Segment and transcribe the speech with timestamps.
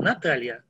[0.00, 0.64] Наталья.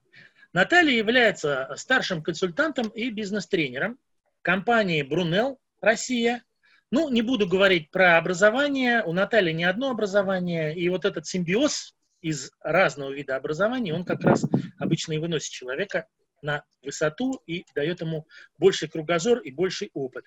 [0.53, 3.99] Наталья является старшим консультантом и бизнес-тренером
[4.43, 6.43] компании Брунел Россия.
[6.91, 9.03] Ну, не буду говорить про образование.
[9.05, 10.75] У Натальи не одно образование.
[10.75, 14.45] И вот этот симбиоз из разного вида образования, он как раз
[14.79, 16.07] обычно и выносит человека
[16.43, 18.27] на высоту и дает ему
[18.59, 20.25] больший кругозор и больший опыт.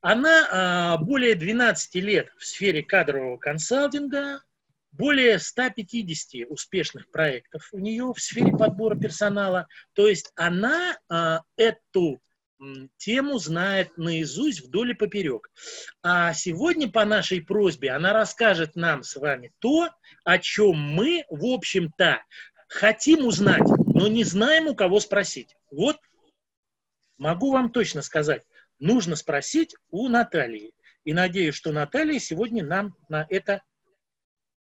[0.00, 4.42] Она а, более 12 лет в сфере кадрового консалтинга,
[4.96, 9.66] более 150 успешных проектов у нее в сфере подбора персонала.
[9.92, 12.20] То есть она а, эту
[12.96, 15.50] тему знает наизусть вдоль и поперек.
[16.02, 19.90] А сегодня по нашей просьбе она расскажет нам с вами то,
[20.24, 22.22] о чем мы, в общем-то,
[22.68, 25.56] хотим узнать, но не знаем, у кого спросить.
[25.70, 25.96] Вот
[27.18, 28.42] могу вам точно сказать,
[28.78, 30.72] нужно спросить у Натальи.
[31.04, 33.62] И надеюсь, что Наталья сегодня нам на это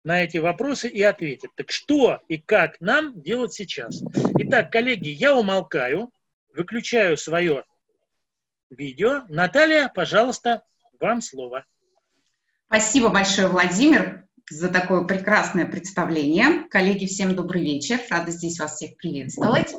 [0.04, 1.52] на эти вопросы и ответит.
[1.56, 4.02] Так что и как нам делать сейчас?
[4.38, 6.12] Итак, коллеги, я умолкаю,
[6.56, 7.64] выключаю свое
[8.70, 9.24] видео.
[9.30, 10.64] Наталья, пожалуйста,
[11.00, 11.66] вам слово.
[12.68, 16.68] Спасибо большое, Владимир, за такое прекрасное представление.
[16.70, 18.00] Коллеги, всем добрый вечер.
[18.10, 19.74] Рада здесь вас всех приветствовать.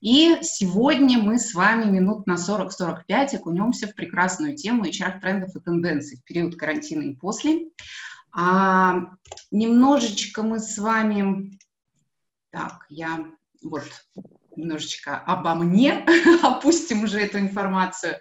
[0.00, 6.18] И сегодня мы с вами минут на 40-45 окунемся в прекрасную тему HR-трендов и тенденций
[6.18, 7.66] в период карантина и после.
[8.32, 9.10] А,
[9.50, 11.58] немножечко мы с вами...
[12.50, 13.26] Так, я
[13.62, 13.84] вот
[14.56, 16.04] немножечко обо мне,
[16.42, 18.16] опустим уже эту информацию.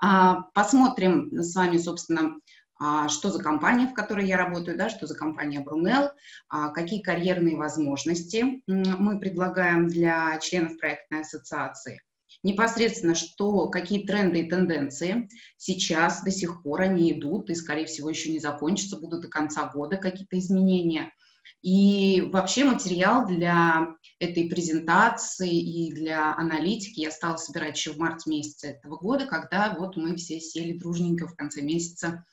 [0.00, 2.36] А, посмотрим с вами, собственно,
[2.80, 6.10] а, что за компания, в которой я работаю, да, что за компания Брунел,
[6.48, 12.00] а, какие карьерные возможности мы предлагаем для членов проектной ассоциации.
[12.42, 18.08] Непосредственно, что, какие тренды и тенденции сейчас до сих пор они идут и, скорее всего,
[18.08, 21.12] еще не закончатся, будут до конца года какие-то изменения–
[21.62, 23.88] и вообще материал для
[24.20, 29.74] этой презентации и для аналитики я стала собирать еще в марте месяце этого года, когда
[29.76, 32.24] вот мы все сели дружненько в конце месяца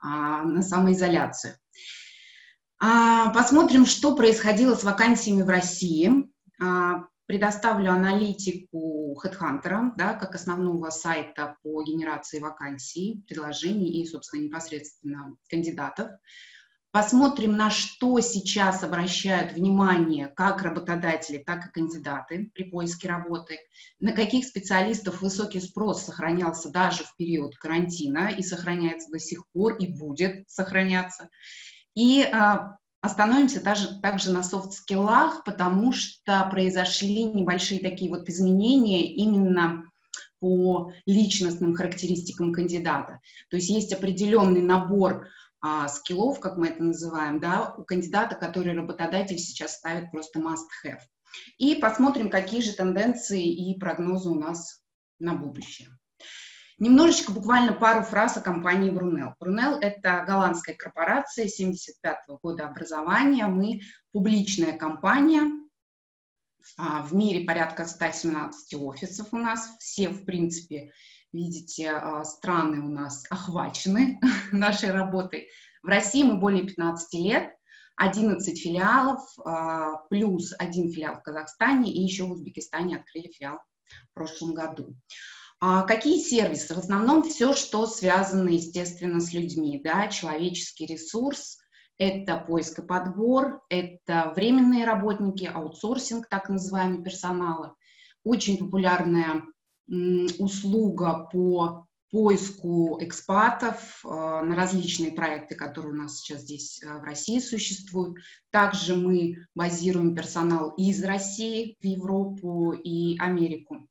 [0.00, 1.54] а, на самоизоляцию.
[2.80, 6.10] А, посмотрим, что происходило с вакансиями в России.
[6.60, 15.36] А, предоставлю аналитику HeadHunter, да, как основного сайта по генерации вакансий, предложений и, собственно, непосредственно
[15.48, 16.10] кандидатов.
[16.92, 23.60] Посмотрим, на что сейчас обращают внимание как работодатели, так и кандидаты при поиске работы,
[23.98, 29.76] на каких специалистов высокий спрос сохранялся даже в период карантина и сохраняется до сих пор
[29.76, 31.30] и будет сохраняться.
[31.94, 39.84] И а, остановимся даже, также на софт-скиллах, потому что произошли небольшие такие вот изменения именно
[40.38, 43.20] по личностным характеристикам кандидата.
[43.50, 45.28] То есть есть определенный набор
[45.60, 51.00] а, скиллов, как мы это называем, да, у кандидата, который работодатель сейчас ставит просто must-have.
[51.58, 54.82] И посмотрим, какие же тенденции и прогнозы у нас
[55.18, 55.88] на будущее.
[56.82, 59.36] Немножечко, буквально пару фраз о компании Брунел.
[59.38, 63.46] Брунел– это голландская корпорация 75 -го года образования.
[63.46, 65.42] Мы публичная компания,
[66.76, 69.76] а, в мире порядка 117 офисов у нас.
[69.78, 70.90] Все, в принципе,
[71.32, 74.18] видите, а, страны у нас охвачены
[74.50, 75.50] нашей работой.
[75.84, 77.54] В России мы более 15 лет,
[77.94, 83.60] 11 филиалов, а, плюс один филиал в Казахстане и еще в Узбекистане открыли филиал
[84.10, 84.96] в прошлом году.
[85.64, 86.74] А какие сервисы?
[86.74, 91.58] В основном все, что связано, естественно, с людьми, да, человеческий ресурс,
[91.98, 97.76] это поиск и подбор, это временные работники, аутсорсинг так называемый персонала.
[98.24, 99.44] Очень популярная
[99.86, 107.04] услуга по поиску экспатов э, на различные проекты, которые у нас сейчас здесь э, в
[107.04, 108.18] России существуют.
[108.50, 113.88] Также мы базируем персонал из России в Европу и Америку.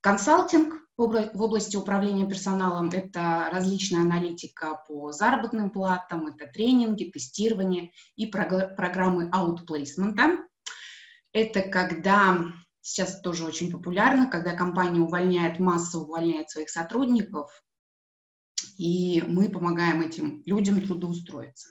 [0.00, 8.26] Консалтинг в области управления персоналом– это различная аналитика по заработным платам, это тренинги, тестирование и
[8.26, 10.38] программы аутплейсмента.
[11.32, 12.44] Это когда
[12.80, 17.50] сейчас тоже очень популярно, когда компания увольняет, массово увольняет своих сотрудников,
[18.78, 21.70] и мы помогаем этим людям трудоустроиться.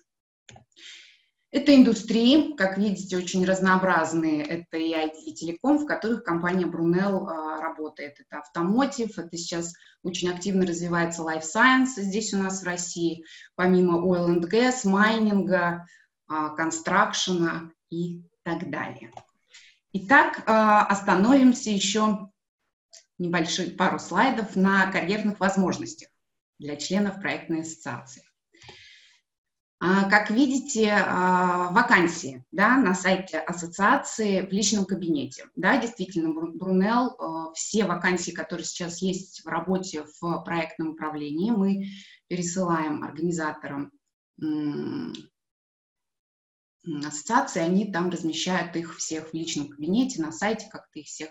[1.53, 4.41] Это индустрии, как видите, очень разнообразные.
[4.41, 8.19] Это и IT, и телеком, в которых компания Brunel а, работает.
[8.19, 9.71] Это автомотив, это сейчас
[10.01, 13.23] очень активно развивается life science здесь у нас в России,
[13.53, 15.85] помимо oil and gas, майнинга,
[16.27, 19.11] а, констракшена и так далее.
[19.91, 22.31] Итак, а, остановимся еще
[23.19, 26.09] небольшие пару слайдов на карьерных возможностях
[26.57, 28.23] для членов проектной ассоциации.
[29.85, 35.49] А, как видите, а, вакансии да, на сайте ассоциации в личном кабинете.
[35.57, 41.87] Да, действительно, Брунел, а, все вакансии, которые сейчас есть в работе в проектном управлении, мы
[42.29, 43.91] пересылаем организаторам
[46.85, 51.29] ассоциации, они там размещают их всех в личном кабинете, на сайте как-то их всех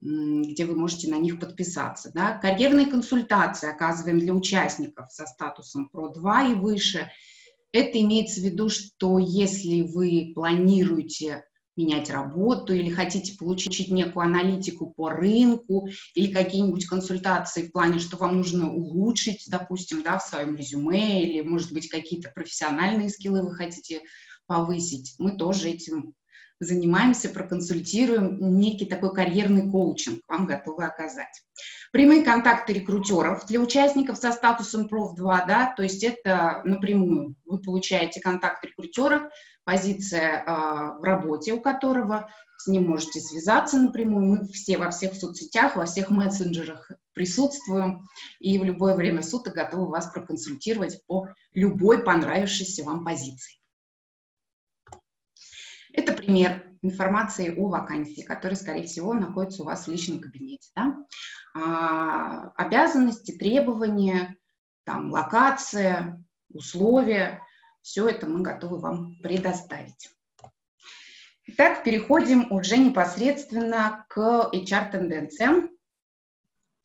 [0.00, 2.10] где вы можете на них подписаться.
[2.12, 2.36] Да?
[2.38, 7.10] Карьерные консультации оказываем для участников со статусом PRO2 и выше.
[7.72, 11.44] Это имеется в виду, что если вы планируете
[11.76, 18.16] менять работу или хотите получить некую аналитику по рынку или какие-нибудь консультации в плане, что
[18.16, 23.54] вам нужно улучшить, допустим, да, в своем резюме или, может быть, какие-то профессиональные скиллы вы
[23.54, 24.00] хотите
[24.46, 26.14] повысить, мы тоже этим
[26.60, 31.42] занимаемся, проконсультируем, некий такой карьерный коучинг вам готовы оказать.
[31.92, 38.20] Прямые контакты рекрутеров для участников со статусом проф-2, да, то есть это напрямую вы получаете
[38.20, 39.30] контакт рекрутера,
[39.64, 45.14] позиция э, в работе у которого, с ним можете связаться напрямую, мы все во всех
[45.14, 48.06] соцсетях, во всех мессенджерах присутствуем
[48.40, 53.58] и в любое время суток готовы вас проконсультировать по любой понравившейся вам позиции.
[56.26, 60.70] Это пример информации о вакансии, которая, скорее всего, находится у вас в личном кабинете.
[60.74, 60.96] Да?
[61.54, 64.36] А, обязанности, требования,
[64.84, 67.42] там, локация, условия,
[67.82, 70.10] все это мы готовы вам предоставить.
[71.46, 75.70] Итак, переходим уже непосредственно к HR-тенденциям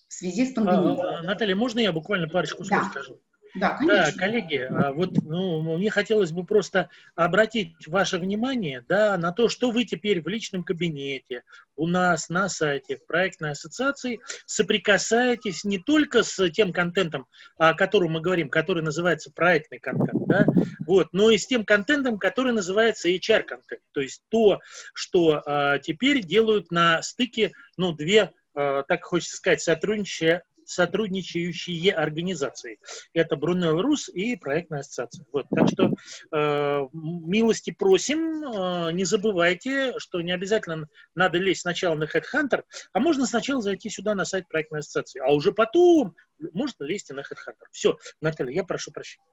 [0.07, 1.19] в связи с пандемией.
[1.19, 2.89] А, Наталья, можно я буквально парочку слов да.
[2.89, 3.19] скажу?
[3.55, 4.05] Да, конечно.
[4.05, 9.49] Да, коллеги, а вот ну, мне хотелось бы просто обратить ваше внимание да, на то,
[9.49, 11.43] что вы теперь в личном кабинете,
[11.75, 17.27] у нас на сайте в проектной ассоциации соприкасаетесь не только с тем контентом,
[17.57, 20.45] о котором мы говорим, который называется проектный контент, да,
[20.85, 24.59] вот, но и с тем контентом, который называется HR-контент, то есть то,
[24.93, 32.79] что а, теперь делают на стыке ну, две а, так хочется сказать, сотрудничая сотрудничающие организации.
[33.13, 35.25] Это Брунел Рус и проектная ассоциация.
[35.31, 35.91] Вот, так что
[36.31, 42.63] э, милости просим, э, не забывайте, что не обязательно надо лезть сначала на Headhunter,
[42.93, 46.15] а можно сначала зайти сюда на сайт проектной ассоциации, а уже потом
[46.53, 47.67] можно лезть на Headhunter.
[47.71, 49.25] Все, Наталья, я прошу прощения.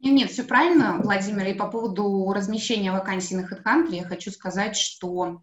[0.00, 1.46] Нет, нет, все правильно, Владимир.
[1.46, 5.42] И по поводу размещения вакансий на HeadHunter я хочу сказать, что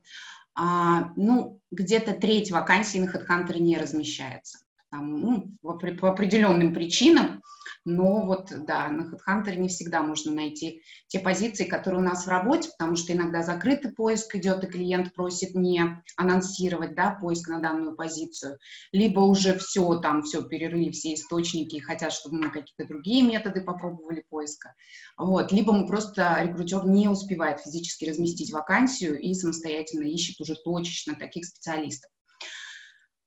[0.53, 4.59] а, ну, где-то треть вакансий на HeadHunter не размещается
[4.91, 7.41] там, ну, по, определенным причинам,
[7.85, 12.29] но вот, да, на HeadHunter не всегда можно найти те позиции, которые у нас в
[12.29, 17.59] работе, потому что иногда закрытый поиск идет, и клиент просит не анонсировать, да, поиск на
[17.59, 18.59] данную позицию,
[18.91, 23.61] либо уже все, там, все, перерыли все источники и хотят, чтобы мы какие-то другие методы
[23.61, 24.75] попробовали поиска,
[25.17, 31.15] вот, либо мы просто, рекрутер не успевает физически разместить вакансию и самостоятельно ищет уже точечно
[31.15, 32.11] таких специалистов.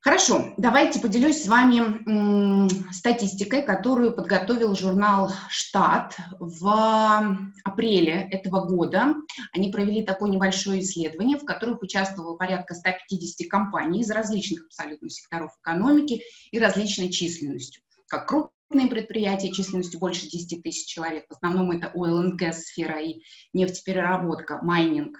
[0.05, 9.15] Хорошо, давайте поделюсь с вами статистикой, которую подготовил журнал «Штат» в апреле этого года.
[9.55, 15.53] Они провели такое небольшое исследование, в котором участвовало порядка 150 компаний из различных абсолютно секторов
[15.63, 16.21] экономики
[16.51, 22.53] и различной численностью, как крупные предприятия численностью больше 10 тысяч человек, в основном это oil
[22.53, 23.23] сфера и
[23.55, 25.17] нефтепереработка, майнинг,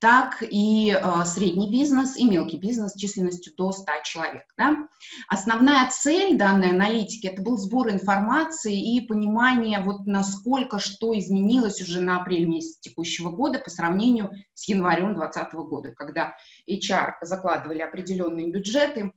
[0.00, 4.44] так и э, средний бизнес и мелкий бизнес численностью до 100 человек.
[4.56, 4.88] Да?
[5.28, 12.00] Основная цель данной аналитики– это был сбор информации и понимание, вот насколько что изменилось уже
[12.00, 16.34] на апрель месяц текущего года по сравнению с январем 2020 года, когда
[16.68, 19.12] HR закладывали определенные бюджеты,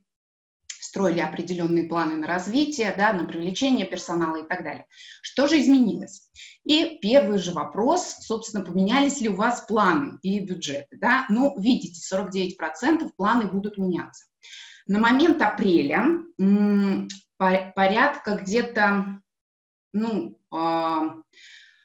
[0.93, 4.85] строили определенные планы на развитие, да, на привлечение персонала и так далее.
[5.23, 6.29] Что же изменилось?
[6.65, 10.95] И первый же вопрос, собственно, поменялись ли у вас планы и бюджеты?
[11.01, 11.25] Да?
[11.29, 14.25] Ну, видите, 49% планы будут меняться.
[14.85, 16.05] На момент апреля
[17.37, 19.19] порядка где-то,
[19.93, 21.15] ну, а,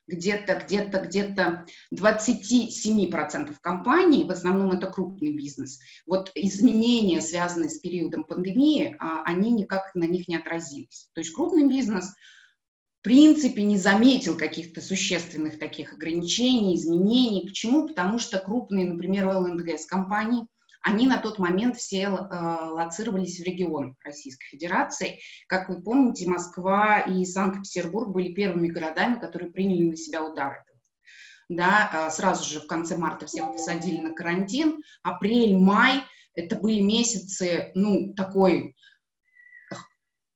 [0.08, 8.24] где-то, где-то, где-то 27% компаний, в основном это крупный бизнес, вот изменения, связанные с периодом
[8.24, 11.08] пандемии, а, они никак на них не отразились.
[11.12, 12.14] То есть крупный бизнес
[13.00, 17.46] в принципе не заметил каких-то существенных таких ограничений, изменений.
[17.46, 17.86] Почему?
[17.86, 20.46] Потому что крупные, например, oil and gas компании–
[20.82, 25.20] они на тот момент все э, лоцировались в регионах Российской Федерации.
[25.46, 30.64] Как вы помните, Москва и Санкт-Петербург были первыми городами, которые приняли на себя удар
[31.48, 36.02] да, э, сразу же в конце марта всех посадили на карантин, апрель, май,
[36.34, 38.76] это были месяцы, ну, такой,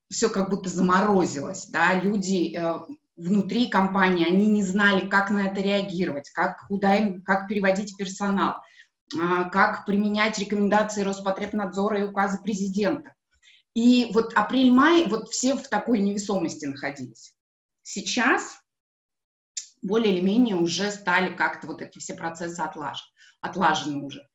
[0.09, 2.79] все как будто заморозилось, да, люди, э,
[3.15, 8.55] внутри компании, они не знали, как на это реагировать, как, куда им, как переводить персонал,
[9.51, 13.13] как применять рекомендации Роспотребнадзора и указы президента.
[13.73, 17.33] И вот апрель-май, вот все в такой невесомости находились.
[17.81, 18.59] Сейчас
[19.81, 23.03] более или менее уже стали как-то вот эти все процессы отлаж,
[23.41, 24.27] отлажены уже.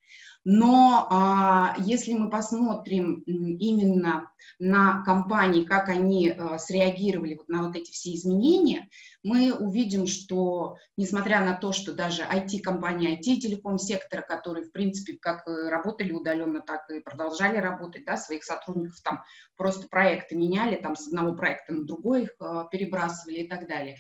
[0.50, 7.76] Но а, если мы посмотрим именно на компании, как они а, среагировали вот на вот
[7.76, 8.88] эти все изменения,
[9.23, 16.12] мы увидим, что несмотря на то, что даже IT-компании, IT-телеком-сектора, которые, в принципе, как работали
[16.12, 19.23] удаленно, так и продолжали работать, да, своих сотрудников там
[19.55, 23.99] просто проекты меняли, там с одного проекта на другой их а, перебрасывали и так далее.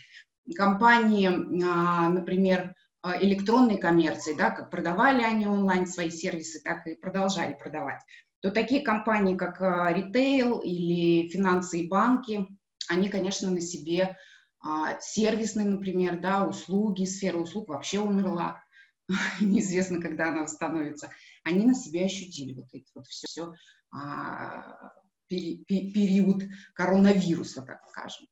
[0.56, 1.28] Компании,
[1.62, 2.74] а, например,
[3.04, 8.00] электронной коммерции, да, как продавали они онлайн свои сервисы, так и продолжали продавать,
[8.40, 12.46] то такие компании, как а, ритейл или финансы и банки,
[12.88, 14.16] они, конечно, на себе
[14.60, 18.62] а, сервисные, например, да, услуги, сфера услуг вообще умерла,
[19.40, 21.10] неизвестно, когда она восстановится,
[21.44, 23.54] они на себе ощутили вот это вот все, все
[23.90, 24.92] а,
[25.26, 26.42] пери, период
[26.74, 28.26] коронавируса, так скажем.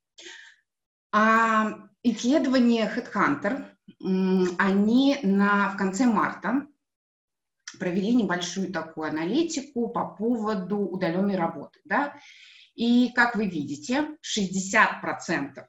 [1.12, 6.66] А исследование HeadHunter они на, в конце марта
[7.78, 11.81] провели небольшую такую аналитику по поводу удаленной работы.
[11.85, 12.16] Да?
[12.75, 15.66] И, как вы видите, 60%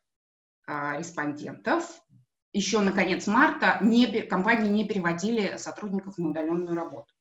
[0.68, 2.02] а, респондентов
[2.54, 7.14] еще на конец марта не, компании не переводили сотрудников на удаленную работу.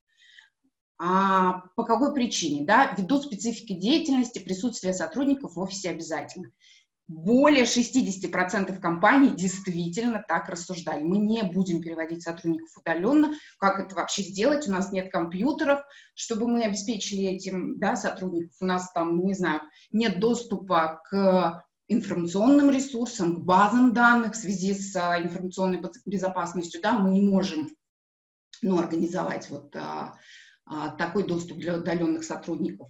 [0.98, 2.64] А по какой причине?
[2.64, 2.94] Да?
[2.96, 6.50] Ввиду специфики деятельности присутствие сотрудников в офисе обязательно
[7.08, 11.02] более 60% компаний действительно так рассуждали.
[11.02, 13.34] Мы не будем переводить сотрудников удаленно.
[13.58, 14.66] Как это вообще сделать?
[14.66, 15.80] У нас нет компьютеров,
[16.14, 18.56] чтобы мы обеспечили этим да, сотрудников.
[18.60, 19.60] У нас там, не знаю,
[19.92, 26.80] нет доступа к информационным ресурсам, к базам данных в связи с а, информационной безопасностью.
[26.82, 27.70] Да, мы не можем
[28.62, 30.18] ну, организовать вот а,
[30.64, 32.88] а, такой доступ для удаленных сотрудников.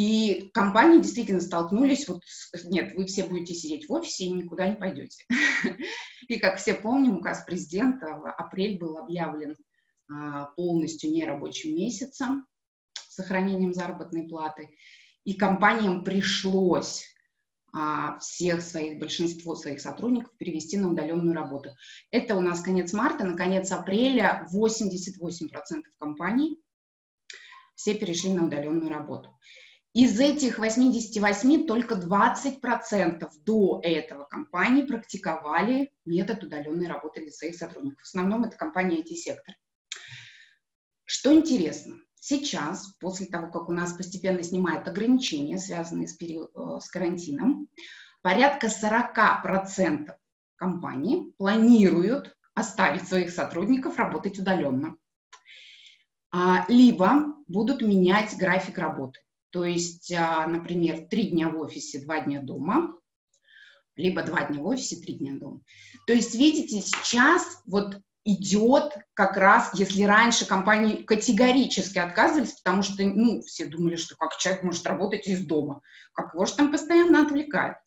[0.00, 2.22] И компании действительно столкнулись, вот,
[2.64, 5.26] нет, вы все будете сидеть в офисе и никуда не пойдете.
[6.28, 9.56] И, как все помним, указ президента апрель был объявлен
[10.10, 12.46] а, полностью нерабочим месяцем
[12.94, 14.70] с сохранением заработной платы.
[15.24, 17.04] И компаниям пришлось
[17.74, 21.76] а, всех своих, большинство своих сотрудников перевести на удаленную работу.
[22.10, 26.58] Это у нас конец марта, на конец апреля 88% компаний
[27.74, 29.36] все перешли на удаленную работу.
[29.92, 38.02] Из этих 88 только 20% до этого компании практиковали метод удаленной работы для своих сотрудников.
[38.02, 39.56] В основном это компания IT-сектор.
[41.04, 46.78] Что интересно, сейчас, после того, как у нас постепенно снимают ограничения, связанные с, период, э,
[46.80, 47.68] с карантином,
[48.22, 50.14] порядка 40%
[50.54, 54.96] компаний планируют оставить своих сотрудников работать удаленно.
[56.30, 59.18] А, либо будут менять график работы.
[59.50, 62.96] То есть, а, например, три дня в офисе, два дня дома,
[63.96, 65.60] либо два дня в офисе, три дня дома.
[66.06, 73.02] То есть, видите, сейчас вот идет как раз, если раньше компании категорически отказывались, потому что,
[73.02, 75.80] ну, все думали, что как человек может работать из дома,
[76.12, 77.78] как его же там постоянно отвлекают.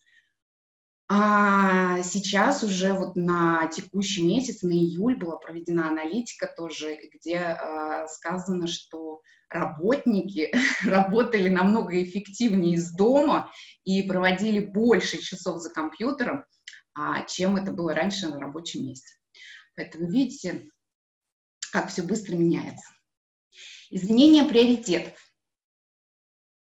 [1.09, 8.07] А сейчас уже вот на текущий месяц, на июль была проведена аналитика тоже, где э,
[8.07, 10.51] сказано, что работники
[10.85, 13.51] работали намного эффективнее из дома
[13.83, 16.45] и проводили больше часов за компьютером,
[16.95, 19.13] а, чем это было раньше на рабочем месте.
[19.75, 20.69] Поэтому видите,
[21.71, 22.87] как все быстро меняется.
[23.89, 25.13] Изменение приоритетов.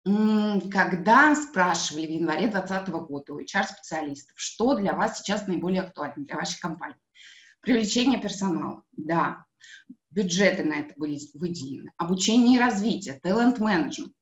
[0.05, 6.37] Когда спрашивали в январе 2020 года у HR-специалистов, что для вас сейчас наиболее актуально для
[6.37, 6.97] вашей компании?
[7.61, 9.45] Привлечение персонала, да
[10.13, 14.13] бюджеты на это были выделены, обучение и развитие, талант-менеджмент,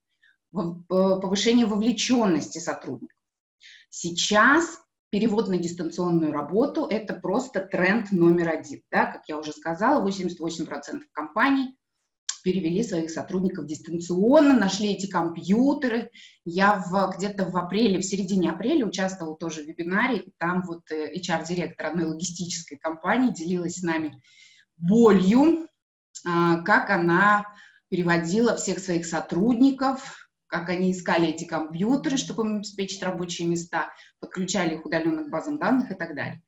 [0.53, 3.17] повышение вовлеченности сотрудников.
[3.89, 8.83] Сейчас перевод на дистанционную работу– это просто тренд номер один.
[8.91, 9.07] Да?
[9.07, 11.77] Как я уже сказала, 88% компаний
[12.43, 16.11] перевели своих сотрудников дистанционно, нашли эти компьютеры.
[16.45, 21.87] Я в, где-то в апреле, в середине апреля участвовала тоже в вебинаре, там вот HR-директор
[21.87, 24.21] э, одной логистической компании делилась с нами
[24.77, 25.69] болью
[26.27, 27.47] а, как она
[27.89, 34.75] переводила всех своих сотрудников, как они искали эти компьютеры, чтобы им обеспечить рабочие места, подключали
[34.75, 36.43] их удаленных базам данных и так далее.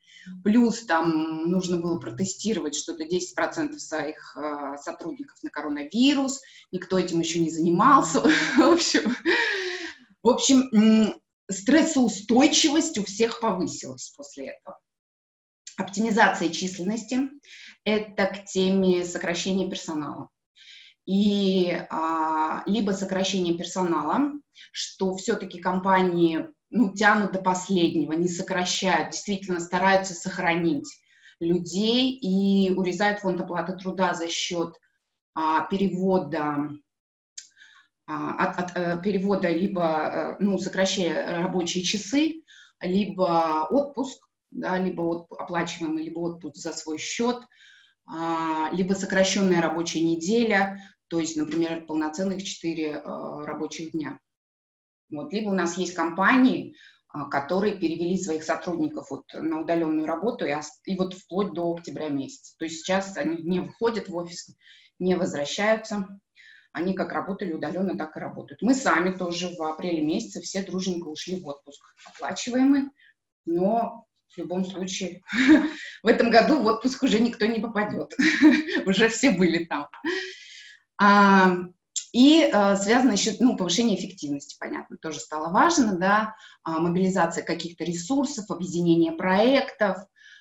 [0.45, 7.39] Плюс там нужно было протестировать что-то 10% своих э, сотрудников на коронавирус, никто этим еще
[7.41, 8.21] не занимался.
[8.57, 9.17] В общем,
[10.23, 14.79] в общем стрессоустойчивость у всех повысилась после этого.
[15.77, 17.31] Оптимизация численности–
[17.85, 20.29] это к теме сокращения персонала.
[21.07, 24.33] И а, либо сокращение персонала,
[24.71, 30.89] что все-таки компании ну, тянут до последнего, не сокращают, действительно стараются сохранить
[31.39, 34.75] людей и урезают фонд оплаты труда за счет
[35.35, 36.71] а, перевода
[38.07, 42.43] а, от, от, э, перевода либо э, ну, сокращая рабочие часы,
[42.81, 47.39] либо отпуск, да, либо от, оплачиваемый, либо отпуск за свой счет,
[48.07, 53.01] а, либо сокращенная рабочая неделя, то есть, например, полноценных 4 э,
[53.45, 54.19] рабочих дня.
[55.13, 55.33] Вот.
[55.33, 56.75] Либо у нас есть компании,
[57.31, 60.55] которые перевели своих сотрудников вот на удаленную работу и,
[60.87, 62.57] и вот вплоть до октября месяца.
[62.59, 64.57] То есть сейчас они не выходят в офис,
[64.99, 66.09] не возвращаются,
[66.73, 68.63] они как работали удаленно, так и работают.
[68.63, 72.85] Мы сами тоже в апреле месяце все дружненько ушли в отпуск, оплачиваемый,
[73.45, 75.23] но в любом случае
[76.03, 78.15] в этом году в отпуск уже никто не попадет,
[78.87, 79.89] уже все были там.
[82.13, 87.85] И э, связано еще, ну, повышение эффективности, понятно, тоже стало важно, да, а, мобилизация каких-то
[87.85, 89.97] ресурсов, объединение проектов,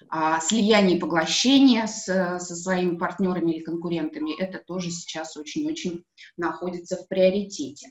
[0.10, 6.04] а, слияние и поглощение с, со своими партнерами или конкурентами, это тоже сейчас очень-очень
[6.36, 7.88] находится в приоритете.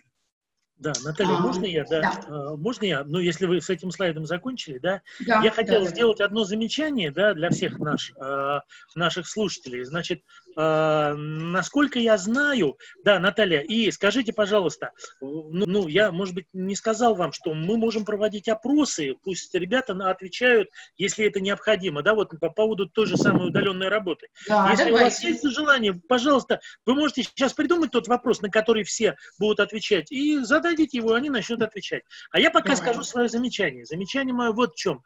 [0.80, 1.84] Да, Наталья, а, можно я?
[1.84, 2.00] Да.
[2.00, 2.24] да.
[2.26, 3.04] А, можно я?
[3.04, 5.02] Ну, если вы с этим слайдом закончили, да?
[5.26, 6.24] да я хотел да, сделать да.
[6.24, 8.60] одно замечание, да, для всех наш, э,
[8.94, 9.84] наших слушателей.
[9.84, 10.22] Значит,
[10.56, 16.76] э, насколько я знаю, да, Наталья, и скажите, пожалуйста, ну, ну, я, может быть, не
[16.76, 22.38] сказал вам, что мы можем проводить опросы, пусть ребята отвечают, если это необходимо, да, вот
[22.40, 24.28] по поводу той же самой удаленной работы.
[24.48, 25.02] Да, если давайте.
[25.02, 29.60] у вас есть желание, пожалуйста, вы можете сейчас придумать тот вопрос, на который все будут
[29.60, 32.02] отвечать, и зададите его, они начнут отвечать.
[32.30, 32.76] А я пока Давай.
[32.76, 33.84] скажу свое замечание.
[33.84, 35.02] Замечание мое вот в чем.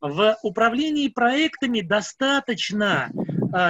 [0.00, 3.10] В управлении проектами достаточно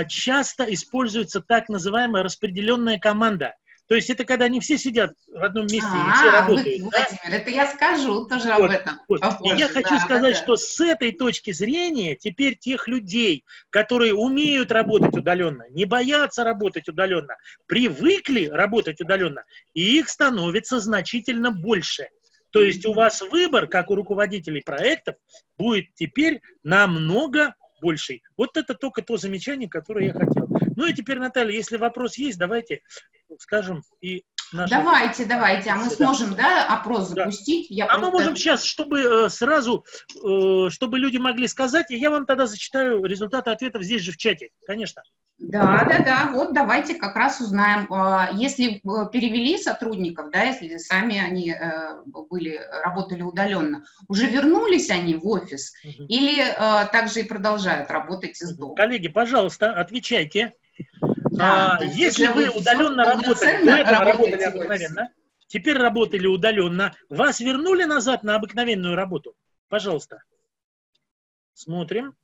[0.09, 3.55] часто используется так называемая распределенная команда.
[3.89, 6.83] То есть это когда не все сидят в одном месте а, и все работают.
[6.83, 7.37] Вы, да?
[7.37, 9.01] это я скажу тоже вот, об этом.
[9.09, 9.21] Вот.
[9.21, 14.13] Попозже, я хочу да, сказать, да, что с этой точки зрения теперь тех людей, которые
[14.13, 22.09] умеют работать удаленно, не боятся работать удаленно, привыкли работать удаленно, и их становится значительно больше.
[22.51, 25.17] То есть у вас выбор, как у руководителей проектов,
[25.57, 28.23] будет теперь намного больший.
[28.37, 30.49] Вот это только то замечание, которое я хотел.
[30.77, 32.83] Ну и теперь, Наталья, если вопрос есть, давайте
[33.39, 34.71] скажем и Наши...
[34.71, 37.67] Давайте, давайте, а мы сможем, да, опрос запустить?
[37.69, 38.07] Я а просто...
[38.07, 39.85] мы можем сейчас, чтобы э, сразу,
[40.25, 44.17] э, чтобы люди могли сказать, и я вам тогда зачитаю результаты ответов здесь же в
[44.17, 45.03] чате, конечно.
[45.39, 50.79] Да, да, да, вот давайте как раз узнаем, а, если э, перевели сотрудников, да, если
[50.79, 51.55] сами они
[52.29, 56.05] были, работали удаленно, уже вернулись они в офис угу.
[56.09, 56.43] или
[56.91, 58.75] также и продолжают работать из дома?
[58.75, 60.55] Коллеги, пожалуйста, отвечайте.
[61.31, 65.09] Да, а, если вы удаленно работали, до этого работали обыкновенно,
[65.47, 69.35] теперь работали удаленно, вас вернули назад на обыкновенную работу?
[69.69, 70.23] Пожалуйста.
[71.55, 72.17] Смотрим.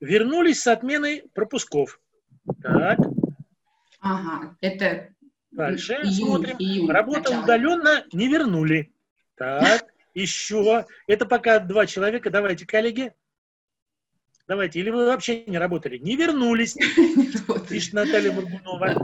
[0.00, 2.00] Вернулись с отменой пропусков.
[2.62, 2.98] Так.
[4.00, 5.08] Ага, это
[5.50, 6.56] Дальше июнь, смотрим.
[6.58, 7.42] Июнь, Работа начало.
[7.44, 8.92] удаленно не вернули.
[9.36, 10.86] Так, еще.
[11.06, 12.30] Это пока два человека.
[12.30, 13.12] Давайте, коллеги.
[14.46, 15.98] Давайте, или вы вообще не работали?
[15.98, 16.74] Не вернулись,
[17.68, 18.94] пишет Наталья Бургунова.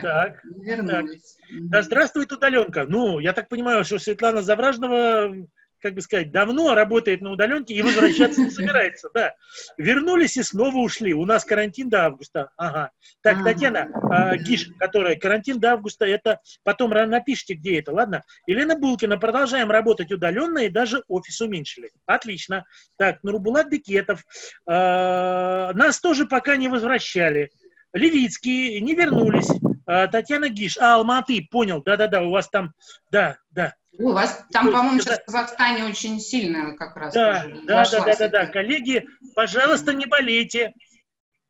[0.00, 1.38] Так, не вернулись.
[1.50, 2.84] Да здравствует удаленка.
[2.86, 5.34] Ну, я так понимаю, что Светлана Завражного
[5.82, 9.34] как бы сказать, давно работает на удаленке и возвращаться не собирается, да.
[9.76, 11.12] Вернулись и снова ушли.
[11.12, 12.50] У нас карантин до августа.
[12.56, 12.92] Ага.
[13.20, 18.22] Так, Татьяна э, Гиш, которая карантин до августа, это потом напишите, где это, ладно?
[18.46, 21.90] Елена Булкина, продолжаем работать удаленно и даже офис уменьшили.
[22.06, 22.64] Отлично.
[22.96, 24.24] Так, Нурбулат Бекетов.
[24.66, 27.50] Э, нас тоже пока не возвращали.
[27.92, 29.50] Левицкие не вернулись.
[29.86, 30.78] Э, Татьяна Гиш.
[30.78, 31.82] А, Алматы, понял.
[31.82, 32.72] Да-да-да, у вас там,
[33.10, 37.12] да, да, у вас там, по-моему, сейчас в Казахстане очень сильно как раз.
[37.12, 38.46] Да, да, да, да, да, да.
[38.46, 40.72] Коллеги, пожалуйста, не болейте.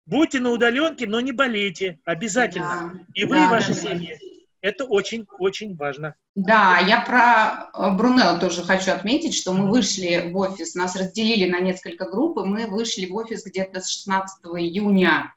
[0.07, 2.01] Будьте на удаленке, но не болейте.
[2.05, 2.93] Обязательно.
[2.95, 4.19] Да, и вы, да, и ваши да, семьи.
[4.61, 6.15] Это очень-очень важно.
[6.35, 11.49] Да, я про э, Брунелл тоже хочу отметить, что мы вышли в офис, нас разделили
[11.51, 15.35] на несколько групп, и мы вышли в офис где-то с 16 июня.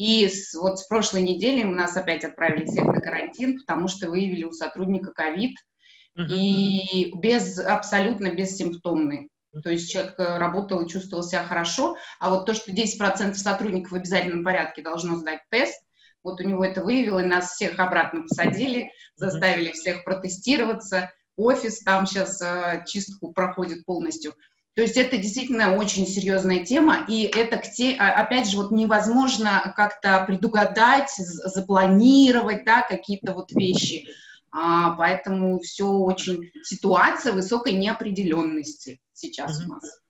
[0.00, 4.08] И с, вот с прошлой недели мы нас опять отправили всех на карантин, потому что
[4.08, 5.56] выявили у сотрудника ковид–
[6.16, 9.30] и без, абсолютно бессимптомный.
[9.62, 13.92] То есть человек э, работал и чувствовал себя хорошо, а вот то, что 10% сотрудников
[13.92, 15.82] в обязательном порядке должно сдать тест,
[16.22, 21.10] вот у него это выявило, и нас всех обратно посадили, заставили всех протестироваться.
[21.36, 24.34] офис там сейчас э, чистку проходит полностью.
[24.80, 27.60] То есть это действительно очень серьезная тема, и это,
[27.98, 34.08] а, опять же, вот невозможно как-то предугадать, запланировать, да, какие-то вот вещи.
[34.50, 40.00] А, поэтому все очень ситуация высокой неопределенности сейчас у нас.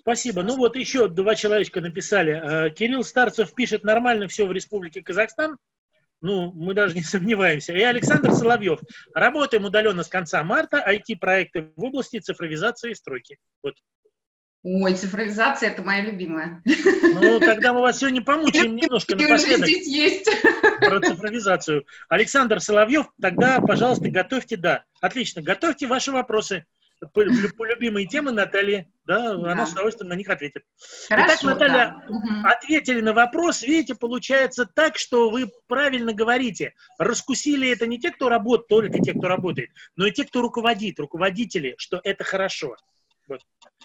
[0.00, 0.42] Спасибо.
[0.42, 2.66] Ну вот еще два человечка написали.
[2.66, 5.56] Э, Кирилл Старцев пишет, нормально все в Республике Казахстан.
[6.24, 7.74] Ну, мы даже не сомневаемся.
[7.74, 8.80] И Александр Соловьев.
[9.14, 10.82] Работаем удаленно с конца марта.
[10.88, 13.36] IT-проекты в области цифровизации и стройки.
[13.62, 13.74] Вот.
[14.62, 16.62] Ой, цифровизация– это моя любимая.
[16.64, 20.30] Ну, тогда мы вас сегодня помучаем немножко напоследок здесь есть.
[20.80, 21.84] про цифровизацию.
[22.08, 24.84] Александр Соловьев, тогда, пожалуйста, готовьте, да.
[25.02, 26.64] Отлично, готовьте ваши вопросы
[27.12, 27.22] по,
[27.56, 30.64] по любимые темы Натальи, да, да, она с удовольствием на них ответит.
[31.08, 32.50] Хорошо, Итак, Наталья, да.
[32.50, 36.74] ответили на вопрос, видите, получается так, что вы правильно говорите.
[36.98, 40.98] Раскусили это не те, кто работает, только те, кто работает, но и те, кто руководит,
[40.98, 42.76] руководители, что это хорошо.
[43.28, 43.40] Вот.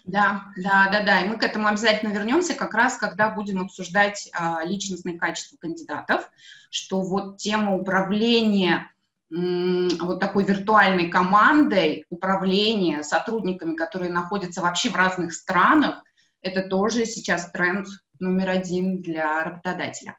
[0.06, 1.22] Да, да, да, да.
[1.22, 6.30] И мы к этому обязательно вернемся, как раз когда будем обсуждать а, личностные качества кандидатов,
[6.70, 8.92] что вот тема управления
[9.32, 16.04] вот такой виртуальной командой управления сотрудниками, которые находятся вообще в разных странах,
[16.42, 17.88] это тоже сейчас тренд
[18.20, 20.16] номер один для работодателя.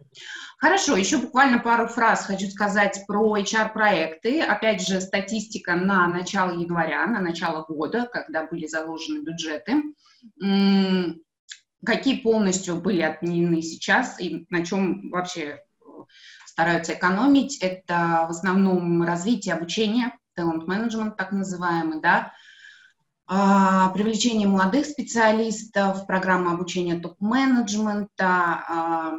[0.59, 4.40] Хорошо, еще буквально пару фраз хочу сказать про HR-проекты.
[4.42, 9.83] Опять же, статистика на начало января, на начало года, когда были заложены бюджеты.
[11.85, 15.61] Какие полностью были отменены сейчас и на чем вообще
[16.61, 22.35] стараются экономить, это в основном развитие обучения, талант-менеджмент так называемый, да,
[23.27, 29.12] а, привлечение молодых специалистов, программа обучения топ-менеджмента, а,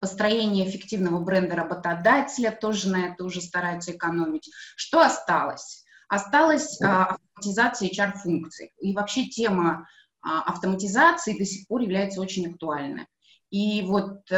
[0.00, 4.50] построение эффективного бренда работодателя, тоже на это уже стараются экономить.
[4.76, 5.82] Что осталось?
[6.10, 8.72] Осталась а, автоматизация HR-функций.
[8.80, 9.88] И вообще тема
[10.20, 13.06] автоматизации до сих пор является очень актуальной.
[13.48, 14.28] И вот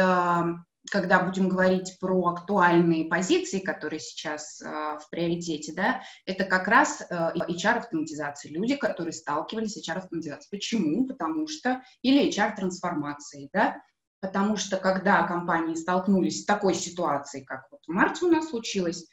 [0.89, 7.01] когда будем говорить про актуальные позиции, которые сейчас э, в приоритете, да, это как раз
[7.01, 8.51] э, HR-автоматизация.
[8.51, 10.49] Люди, которые сталкивались с HR-автоматизацией.
[10.49, 11.07] Почему?
[11.07, 11.83] Потому что...
[12.01, 13.81] Или HR-трансформацией, да,
[14.21, 19.05] потому что когда компании столкнулись с такой ситуацией, как вот в марте у нас случилось,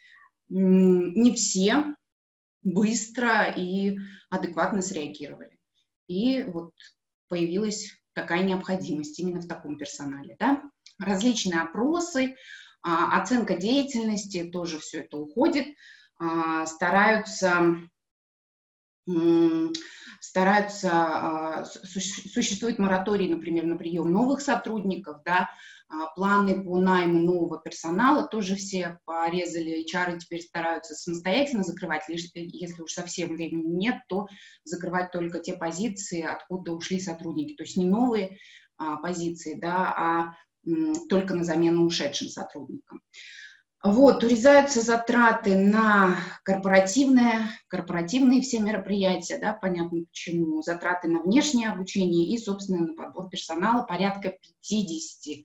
[0.48, 1.94] не все
[2.62, 3.98] быстро и
[4.30, 5.58] адекватно среагировали.
[6.06, 6.72] И вот
[7.28, 10.62] появилась такая необходимость именно в таком персонале, да
[10.98, 12.36] различные опросы,
[12.82, 15.66] а, оценка деятельности, тоже все это уходит,
[16.18, 17.76] а, стараются
[20.20, 25.48] стараются, а, существует мораторий, например, на прием новых сотрудников, да,
[26.16, 32.82] планы по найму нового персонала тоже все порезали, HR теперь стараются самостоятельно закрывать, лишь если
[32.82, 34.26] уж совсем времени нет, то
[34.64, 38.38] закрывать только те позиции, откуда ушли сотрудники, то есть не новые
[39.02, 40.34] позиции, да, а
[41.08, 43.00] только на замену ушедшим сотрудникам.
[43.84, 52.26] Вот, урезаются затраты на корпоративные, корпоративные все мероприятия, да, понятно почему, затраты на внешнее обучение
[52.26, 54.34] и, собственно, на подбор персонала порядка
[54.68, 55.44] 55%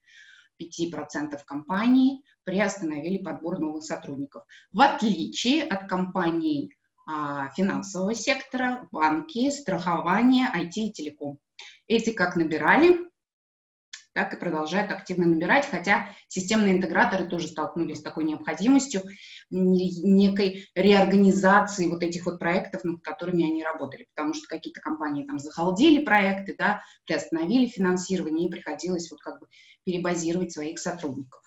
[1.46, 4.44] компаний приостановили подбор новых сотрудников.
[4.72, 6.74] В отличие от компаний
[7.06, 11.38] а, финансового сектора, банки, страхование, IT и телеком.
[11.88, 13.11] Эти как набирали,
[14.14, 19.02] так и продолжают активно набирать, хотя системные интеграторы тоже столкнулись с такой необходимостью
[19.50, 25.40] некой реорганизации вот этих вот проектов, над которыми они работали, потому что какие-то компании там
[25.40, 29.48] захалдили проекты, да, приостановили финансирование, и приходилось вот как бы
[29.86, 31.42] перебазировать своих сотрудников.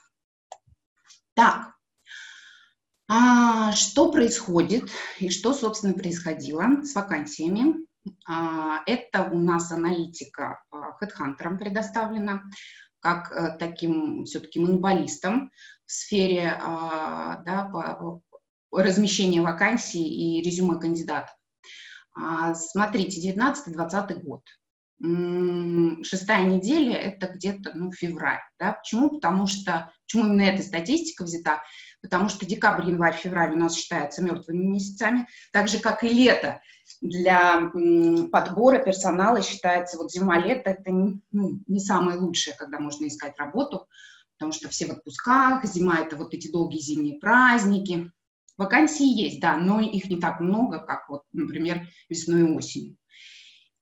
[1.35, 1.74] Так,
[3.09, 7.87] а что происходит и что, собственно, происходило с вакансиями
[8.27, 12.43] это у нас аналитика HeadHunter предоставлена
[13.05, 15.51] как э, таким все-таки монополистом
[15.85, 17.71] в сфере а, да,
[18.73, 21.31] размещения вакансий и резюме кандидата.
[22.17, 24.43] А, смотрите, 19-20 год.
[26.05, 28.40] Шестая неделя– это где-то ну, февраль.
[28.59, 28.73] Да?
[28.73, 29.11] Почему?
[29.11, 31.62] Потому что, почему именно эта статистика взята?
[32.01, 36.62] Потому что декабрь, январь, февраль у нас считаются мертвыми месяцами, так же, как и лето
[37.05, 37.71] для
[38.33, 43.87] подбора персонала считается вот зима-лето это не, ну, не самое лучшее, когда можно искать работу,
[44.38, 48.11] потому что все в отпусках, зима это вот эти долгие зимние праздники.
[48.57, 52.97] Вакансии есть, да, но их не так много, как вот, например, весной и осенью.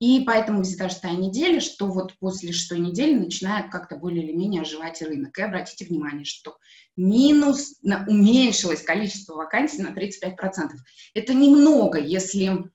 [0.00, 4.62] И поэтому где-то шестая неделя, что вот после шестой недели начинает как-то более или менее
[4.62, 5.38] оживать рынок.
[5.38, 6.56] И обратите внимание, что
[6.96, 10.70] минус, на, уменьшилось количество вакансий на 35%.
[11.14, 12.71] Это немного, если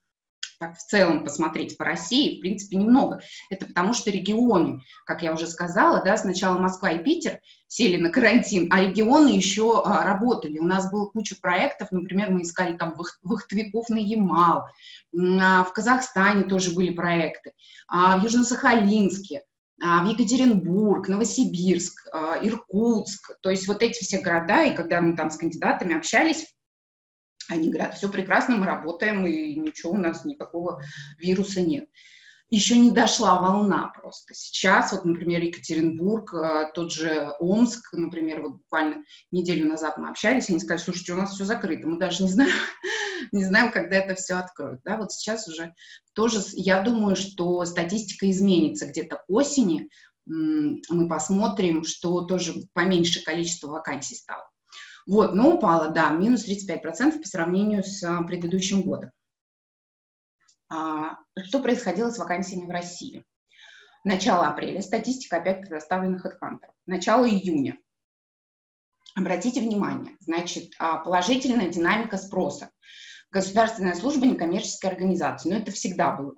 [0.59, 3.21] так в целом посмотреть по России, в принципе, немного.
[3.49, 8.09] Это потому что регионы, как я уже сказала, да, сначала Москва и Питер сели на
[8.09, 10.59] карантин, а регионы еще а, работали.
[10.59, 14.65] У нас было куча проектов, например, мы искали там Вахтовиков на Ямал,
[15.15, 17.51] а, в Казахстане тоже были проекты,
[17.87, 19.41] а, в Южно-Сахалинске,
[19.81, 25.15] а, в Екатеринбург, Новосибирск, а, Иркутск, то есть вот эти все города, и когда мы
[25.15, 26.47] там с кандидатами общались,
[27.49, 30.81] они говорят, все прекрасно, мы работаем, и ничего у нас, никакого
[31.17, 31.89] вируса нет.
[32.49, 34.33] Еще не дошла волна просто.
[34.33, 40.49] Сейчас, вот, например, Екатеринбург, э, тот же Омск, например, вот буквально неделю назад мы общались,
[40.49, 42.53] они сказали, слушайте, у нас все закрыто, мы даже не знаем,
[43.33, 44.79] не знаем, когда это все откроют.
[44.85, 45.73] Да, вот сейчас уже
[46.13, 49.89] тоже, я думаю, что статистика изменится где-то к осени,
[50.25, 54.49] мы посмотрим, что тоже поменьше количество вакансий стало.
[55.07, 59.11] Вот, но упала, да, минус 35% по сравнению с а, предыдущим годом.
[60.69, 63.23] А, что происходило с вакансиями в России?
[64.03, 66.69] Начало апреля, статистика опять предоставлена HeadHunter.
[66.85, 67.77] Начало июня.
[69.15, 72.69] Обратите внимание, значит, а, положительная динамика спроса.
[73.31, 75.53] Государственная служба, некоммерческая организация.
[75.53, 76.35] Но это всегда было.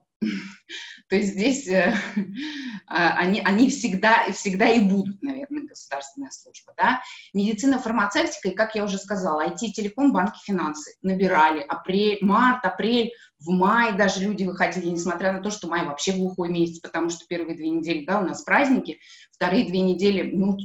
[1.09, 1.93] То есть здесь э,
[2.87, 6.73] а, они, они всегда, всегда и будут, наверное, государственная служба.
[6.77, 7.01] Да?
[7.33, 11.61] Медицина, фармацевтика, и, как я уже сказала, IT, телеком, банки, финансы набирали.
[11.61, 16.49] Апрель, март, апрель, в мае даже люди выходили, несмотря на то, что май вообще глухой
[16.49, 18.99] месяц, потому что первые две недели, да, у нас праздники,
[19.31, 20.57] вторые две недели, ну,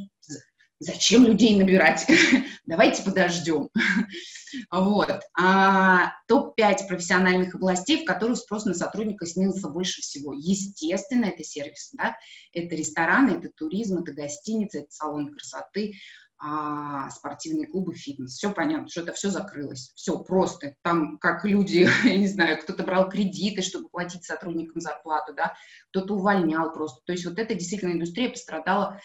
[0.80, 2.06] Зачем людей набирать?
[2.66, 3.68] Давайте подождем.
[4.70, 5.20] вот.
[5.38, 10.32] А, Топ-5 профессиональных областей, в которых спрос на сотрудника снизился больше всего.
[10.32, 12.16] Естественно, это сервис, да?
[12.52, 15.94] это рестораны, это туризм, это гостиницы, это салоны красоты,
[16.46, 18.33] а, спортивные клубы, фитнес.
[18.33, 19.92] Все понятно, что это все закрылось.
[19.94, 20.76] Все просто.
[20.83, 25.54] Там как люди, я не знаю, кто-то брал кредиты, чтобы платить сотрудникам зарплату, да,
[25.88, 27.00] кто-то увольнял просто.
[27.07, 29.00] То есть вот эта действительно индустрия пострадала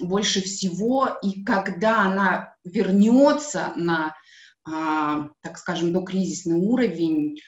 [0.00, 1.18] больше всего.
[1.22, 4.14] И когда она вернется на,
[4.68, 7.38] а, так скажем, до кризисный уровень,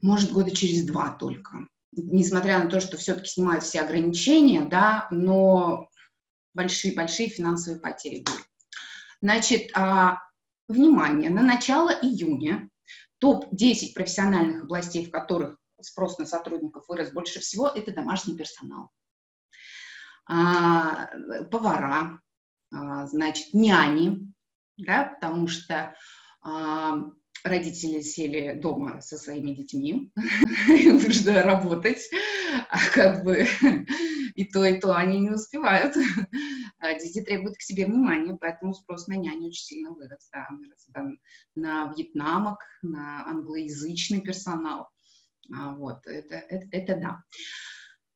[0.00, 1.66] может, года через два только.
[1.92, 5.90] Несмотря на то, что все-таки снимают все ограничения, да, но
[6.54, 8.45] большие-большие финансовые потери были.
[9.26, 10.20] Значит, а,
[10.68, 12.70] внимание, на начало июня
[13.18, 18.90] топ-10 профессиональных областей, в которых спрос на сотрудников вырос больше всего, это домашний персонал.
[20.30, 21.08] А,
[21.50, 22.20] повара,
[22.72, 24.32] а, значит, няни,
[24.76, 25.96] да, потому что
[27.42, 30.12] родители сели дома со своими детьми,
[30.68, 32.08] нужно работать,
[32.70, 33.44] а как бы
[34.36, 35.96] и то, и то они не успевают.
[36.86, 40.28] А дети требуют к себе внимания, поэтому спрос на няню очень сильно вырос.
[40.32, 41.04] Да, вырос да,
[41.54, 44.88] на вьетнамок, на англоязычный персонал.
[45.54, 47.22] А, вот, это, это, это да.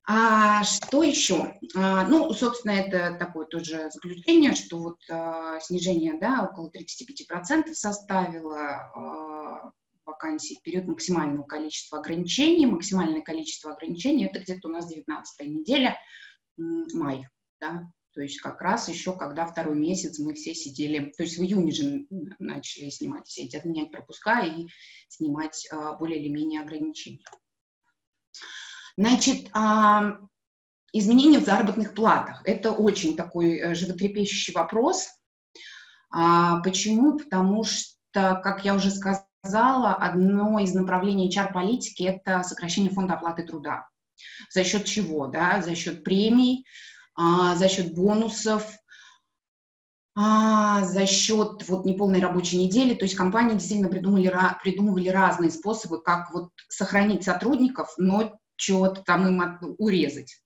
[0.07, 1.57] А что еще?
[1.77, 8.59] А, ну, собственно, это такое тоже заключение, что вот а, снижение, да, около 35% составило
[8.59, 9.73] а,
[10.05, 12.67] вакансий в период максимального количества ограничений.
[12.67, 15.97] Максимальное количество ограничений это где-то у нас 19 неделя,
[16.57, 17.29] май,
[17.61, 21.43] да, то есть как раз еще, когда второй месяц мы все сидели, то есть в
[21.43, 22.07] июне же
[22.39, 24.67] начали снимать все эти отменять пропуска и
[25.09, 27.25] снимать а, более или менее ограничения.
[28.97, 30.19] Значит, а,
[30.93, 32.43] изменения в заработных платах.
[32.45, 35.09] Это очень такой э, животрепещущий вопрос.
[36.11, 37.19] А, почему?
[37.19, 43.89] Потому что, как я уже сказала, одно из направлений HR-политики– это сокращение фонда оплаты труда.
[44.51, 45.29] За счет чего?
[45.29, 45.63] Да?
[45.63, 46.67] За счет премий,
[47.21, 48.65] а, за счет бонусов,
[50.17, 52.95] а, за счет вот неполной рабочей недели.
[52.95, 59.27] То есть компании действительно придумали, придумывали разные способы, как вот сохранить сотрудников, но что-то там
[59.27, 60.43] им урезать.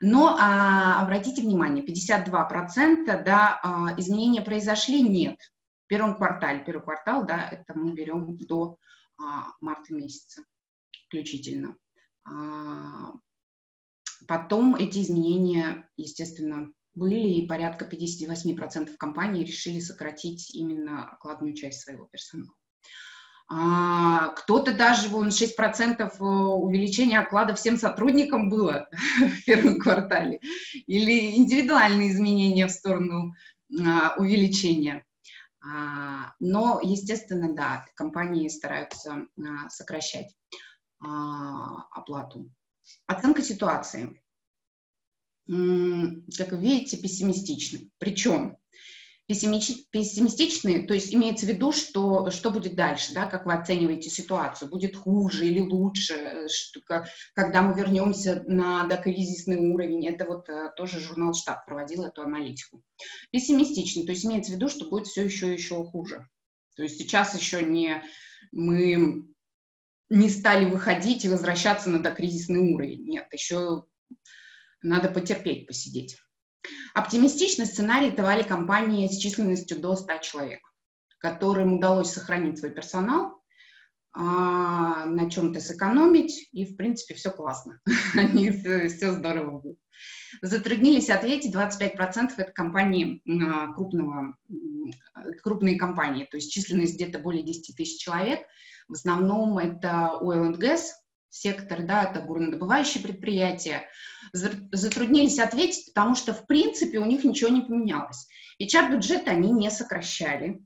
[0.00, 5.38] Но а, обратите внимание, 52% да, а, изменения произошли, нет.
[5.86, 8.78] В первом квартале, первый квартал, да, это мы берем до
[9.18, 10.42] а, марта месяца
[11.06, 11.76] включительно.
[12.24, 13.12] А,
[14.26, 22.06] потом эти изменения, естественно, были, и порядка 58% компаний решили сократить именно окладную часть своего
[22.06, 22.52] персонала.
[23.48, 28.88] А, кто-то даже, вон, 6% э, увеличения оклада всем сотрудникам было
[29.20, 30.40] в первом квартале.
[30.86, 33.34] Или индивидуальные изменения в сторону
[33.70, 35.04] а, увеличения.
[35.60, 40.34] А, но, естественно, да, компании стараются а, сокращать
[41.00, 42.50] а, оплату
[43.06, 44.20] Оценка ситуации.
[45.46, 47.90] Как вы видите, пессимистичны.
[47.98, 48.58] Причем
[49.26, 54.70] пессимистичные, то есть имеется в виду, что, что будет дальше, да, как вы оцениваете ситуацию,
[54.70, 60.70] будет хуже или лучше, что, как, когда мы вернемся на докризисный уровень, это вот э,
[60.76, 62.82] тоже журнал «Штат» проводил эту аналитику.
[63.32, 66.28] Пессимистичный, то есть имеется в виду, что будет все еще еще хуже.
[66.76, 68.02] То есть сейчас еще не
[68.52, 69.26] мы
[70.08, 73.06] не стали выходить и возвращаться на докризисный уровень.
[73.06, 73.84] Нет, еще
[74.82, 76.18] надо потерпеть, посидеть.
[76.94, 80.60] Оптимистичный сценарий давали компании с численностью до 100 человек,
[81.18, 83.42] которым удалось сохранить свой персонал,
[84.12, 87.80] а, на чем-то сэкономить, и, в принципе, все классно.
[88.14, 89.78] Они все, здорово будет.
[90.40, 94.36] Затруднились ответить 25% это компании а, крупного,
[95.42, 98.40] крупные компании, то есть численность где-то более 10 тысяч человек.
[98.88, 100.82] В основном это oil and gas,
[101.28, 103.88] сектор, да, это горнодобывающие предприятия,
[104.32, 108.26] затруднились ответить, потому что, в принципе, у них ничего не поменялось.
[108.60, 110.60] HR-бюджет они не сокращали,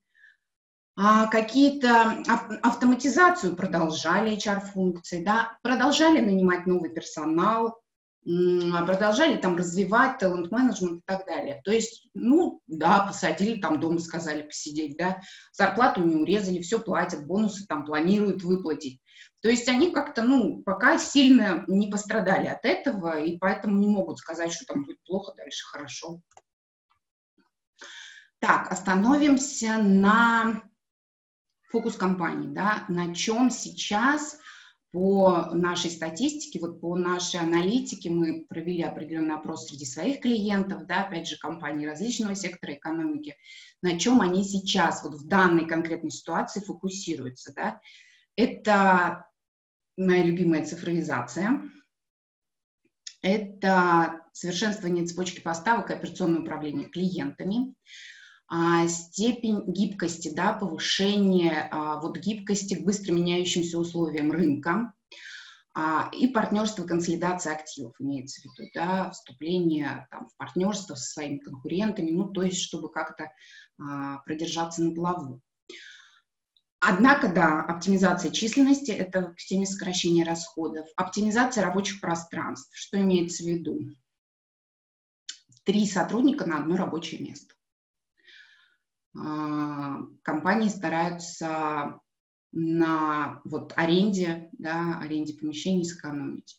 [0.97, 2.23] а какие-то
[2.63, 7.80] автоматизацию продолжали HR-функции, да, продолжали нанимать новый персонал,
[8.23, 11.61] продолжали там развивать талант-менеджмент и так далее.
[11.65, 15.21] То есть, ну, да, посадили там дома, сказали посидеть, да,
[15.53, 19.01] зарплату не урезали, все платят, бонусы там планируют выплатить.
[19.41, 24.19] То есть они как-то, ну, пока сильно не пострадали от этого, и поэтому не могут
[24.19, 26.21] сказать, что там будет плохо, дальше хорошо.
[28.39, 30.63] Так, остановимся на
[31.71, 34.39] фокус компании, да, на чем сейчас
[34.93, 41.05] по нашей статистике, вот по нашей аналитике мы провели определенный опрос среди своих клиентов, да,
[41.05, 43.37] опять же, компаний различного сектора экономики,
[43.83, 47.81] на чем они сейчас вот в данной конкретной ситуации фокусируются, да.
[48.37, 49.27] Это
[49.97, 51.63] моя любимая цифровизация.
[53.23, 57.75] Это совершенствование цепочки поставок и операционное управление клиентами,
[58.89, 64.93] степень гибкости, да, повышение а, вот гибкости к быстро меняющимся условиям рынка,
[65.73, 71.39] а, и партнерство, консолидация активов имеется в виду, да, вступление там, в партнерство со своими
[71.39, 73.31] конкурентами, ну, то есть, чтобы как-то
[73.79, 75.41] а, продержаться на плаву.
[76.81, 80.89] Однако, да, оптимизация численности– это к теме сокращения расходов.
[80.97, 82.71] Оптимизация рабочих пространств.
[82.75, 83.79] Что имеется в виду?
[85.65, 87.55] Три сотрудника на одно рабочее место.
[89.17, 92.01] А, компании стараются
[92.53, 96.59] на вот аренде, да, аренде помещений сэкономить.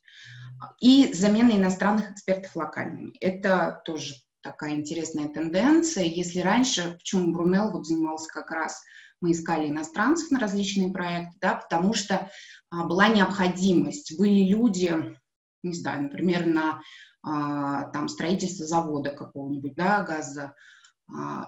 [0.79, 3.13] И замена иностранных экспертов локальными.
[3.19, 6.03] Это тоже такая интересная тенденция.
[6.05, 8.81] Если раньше, почему Брунел вот занимался как раз
[9.21, 12.29] мы искали иностранцев на различные проекты, да, потому что
[12.69, 14.17] а, была необходимость.
[14.17, 15.15] Были люди,
[15.63, 16.81] не знаю, например, на
[17.23, 20.55] а, там, строительство завода какого-нибудь, да, газа,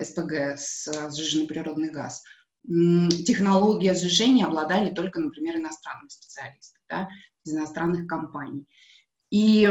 [0.01, 2.23] СПГ, с, сжиженный природный газ.
[2.63, 7.09] Технология сжижения обладали только, например, иностранные специалисты да,
[7.43, 8.65] из иностранных компаний.
[9.29, 9.69] И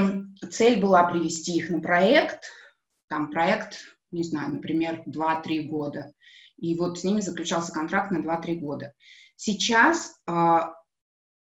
[0.51, 2.45] цель была привести их на проект,
[3.09, 3.79] там проект,
[4.11, 6.13] не знаю, например, 2-3 года.
[6.57, 8.93] И вот с ними заключался контракт на 2-3 года.
[9.37, 10.59] Сейчас э,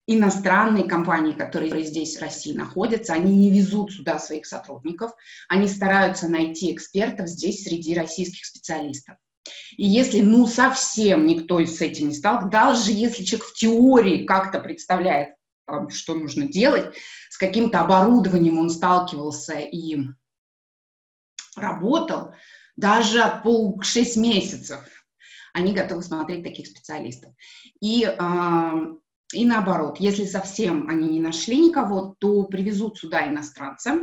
[0.07, 5.11] иностранные компании, которые здесь в России находятся, они не везут сюда своих сотрудников,
[5.49, 9.17] они стараются найти экспертов здесь среди российских специалистов.
[9.75, 14.59] И если, ну, совсем никто с этим не стал, даже если человек в теории как-то
[14.59, 15.35] представляет,
[15.89, 16.95] что нужно делать,
[17.29, 19.97] с каким-то оборудованием он сталкивался и
[21.57, 22.33] работал,
[22.77, 24.79] даже пол шесть месяцев
[25.53, 27.33] они готовы смотреть таких специалистов.
[27.81, 28.05] И,
[29.33, 33.99] и наоборот, если совсем они не нашли никого, то привезут сюда иностранца,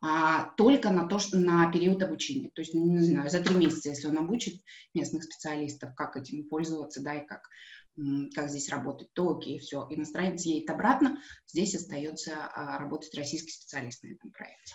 [0.00, 2.50] а, только на то, что на период обучения.
[2.54, 4.60] То есть, не знаю, за три месяца, если он обучит
[4.92, 7.48] местных специалистов, как этим пользоваться, да, и как,
[8.34, 14.02] как здесь работать, то окей, все, иностранец едет обратно, здесь остается а, работать российский специалист
[14.02, 14.74] на этом проекте.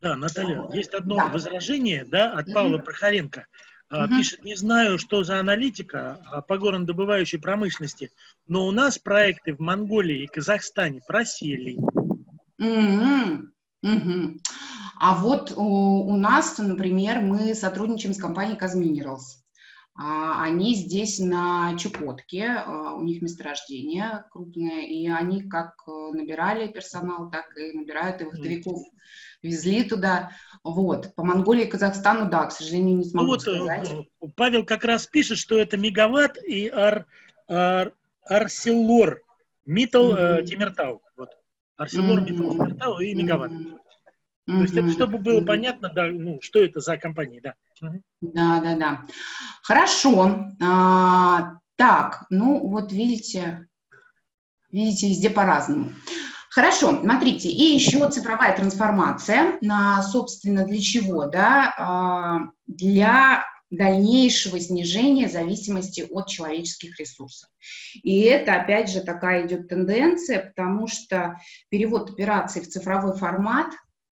[0.00, 1.28] Да, Наталья, есть одно да.
[1.28, 3.46] возражение да, от Павла Прохоренко.
[3.90, 4.08] Угу.
[4.08, 8.10] Пишет, не знаю, что за аналитика а, по горнодобывающей промышленности,
[8.48, 11.76] но у нас проекты в Монголии и Казахстане просели.
[12.58, 13.48] Угу.
[13.82, 14.40] Угу.
[14.98, 19.45] А вот у, у нас, например, мы сотрудничаем с компанией Казминералс.
[19.98, 26.70] А, они здесь на Чукотке, а, у них месторождение крупное, и они как э, набирали
[26.70, 28.82] персонал, так и набирают и вахтовиков
[29.42, 30.30] везли туда.
[30.62, 31.14] Вот.
[31.14, 34.08] По Монголии и Казахстану, да, к сожалению, не смогу ну, вот, э, сказать.
[34.34, 37.06] Павел как раз пишет, что это Мегаватт и Ар,
[37.48, 37.94] Ар,
[38.24, 39.22] Арселор,
[39.64, 40.44] Миттл mm-hmm.
[40.44, 41.02] Тимиртау.
[41.16, 41.30] Вот.
[41.78, 43.04] ArcelorMittal mm-hmm.
[43.04, 43.52] и Мегаватт.
[43.52, 43.78] Mm-hmm.
[44.46, 47.54] То есть это чтобы было понятно, да, ну, что это за компания, да.
[48.20, 49.06] Да, да, да.
[49.62, 50.46] Хорошо.
[50.62, 53.66] А, так, ну вот видите,
[54.70, 55.92] видите, везде по-разному.
[56.50, 65.28] Хорошо, смотрите, и еще цифровая трансформация, на, собственно, для чего, да, а, для дальнейшего снижения
[65.28, 67.50] зависимости от человеческих ресурсов.
[67.94, 71.36] И это, опять же, такая идет тенденция, потому что
[71.68, 73.72] перевод операций в цифровой формат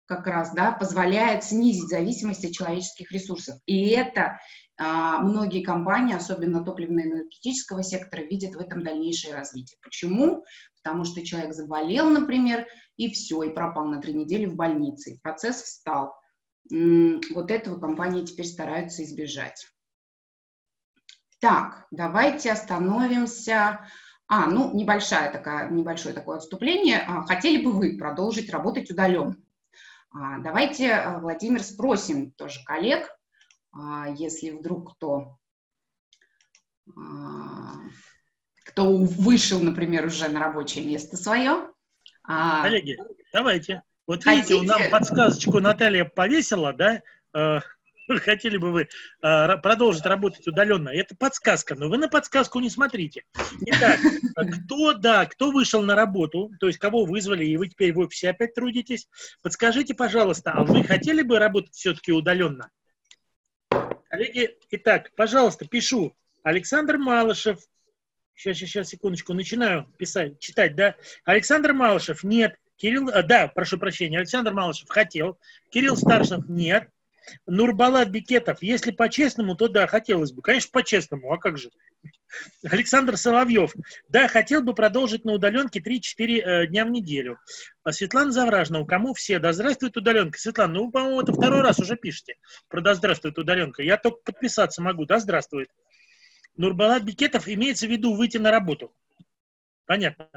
[0.09, 3.61] как раз, да, позволяет снизить зависимость от человеческих ресурсов.
[3.67, 4.41] И это
[4.79, 9.79] а, многие компании, особенно топливно-энергетического сектора, видят в этом дальнейшее развитие.
[9.83, 10.45] Почему?
[10.83, 15.21] Потому что человек заболел, например, и все, и пропал на три недели в больнице, и
[15.21, 16.15] процесс встал.
[16.71, 19.67] Вот этого компании теперь стараются избежать.
[21.39, 23.87] Так, давайте остановимся.
[24.27, 27.05] А, ну, небольшая такая, небольшое такое отступление.
[27.07, 29.37] А, хотели бы вы продолжить работать удаленно?
[30.11, 33.09] А, давайте, а, Владимир, спросим тоже коллег,
[34.17, 35.37] если вдруг кто,
[38.65, 41.71] кто вышел, например, уже на рабочее место свое.
[42.23, 42.97] Коллеги,
[43.33, 43.83] давайте.
[44.07, 44.55] Вот Хотите?
[44.55, 47.03] видите, нам подсказочку Наталья повесила, да?
[48.09, 48.89] Э, хотели бы вы
[49.23, 50.89] э, продолжить работать удаленно.
[50.89, 53.25] Это подсказка, но вы на подсказку не смотрите.
[53.67, 54.01] Итак,
[54.35, 58.31] кто, да, кто вышел на работу, то есть кого вызвали, и вы теперь в офисе
[58.31, 59.09] опять трудитесь,
[59.43, 62.71] подскажите, пожалуйста, а вы хотели бы работать все-таки удаленно?
[64.09, 66.17] Коллеги, итак, пожалуйста, пишу.
[66.43, 67.59] Александр Малышев.
[68.35, 70.95] Сейчас, сейчас, сейчас, секундочку, начинаю писать, читать, да?
[71.25, 72.57] Александр Малышев, нет.
[72.77, 75.39] Кирилл, а, да, прошу прощения, Александр Малышев хотел,
[75.71, 76.89] Кирилл Старшев нет,
[77.47, 80.43] Нурбалат Бикетов, если по-честному, то да, хотелось бы.
[80.43, 81.71] Конечно, по-честному, а как же?
[82.65, 83.75] Александр Соловьев.
[84.09, 87.39] Да, хотел бы продолжить на удаленке 3-4 э, дня в неделю.
[87.85, 89.39] А Светлана Завражна, у кому все?
[89.39, 90.39] Да здравствует удаленка.
[90.39, 92.37] Светлана, ну, по-моему, это второй раз уже пишете
[92.69, 93.83] про да здравствует удаленка.
[93.83, 95.05] Я только подписаться могу.
[95.05, 95.71] Да здравствует.
[96.57, 98.93] Нурбалат Бикетов имеется в виду выйти на работу.
[99.87, 100.29] Понятно.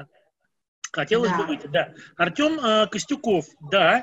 [0.92, 1.38] Хотелось да.
[1.38, 1.94] бы выйти, да.
[2.16, 4.02] Артем э, Костюков, да.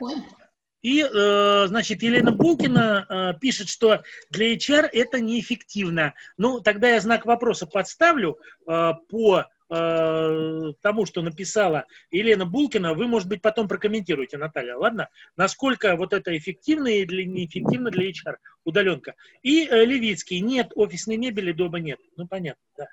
[0.82, 6.14] И, э, значит, Елена Булкина э, пишет, что для HR это неэффективно.
[6.38, 12.96] Ну, тогда я знак вопроса подставлю э, по тому, что написала Елена Булкина.
[12.96, 15.10] Вы, может быть, потом прокомментируете, Наталья, ладно?
[15.38, 19.14] Насколько вот это эффективно или неэффективно для HR удаленка.
[19.44, 22.00] И Левицкий, нет, офисной мебели дома нет.
[22.18, 22.88] Ну, понятно, да.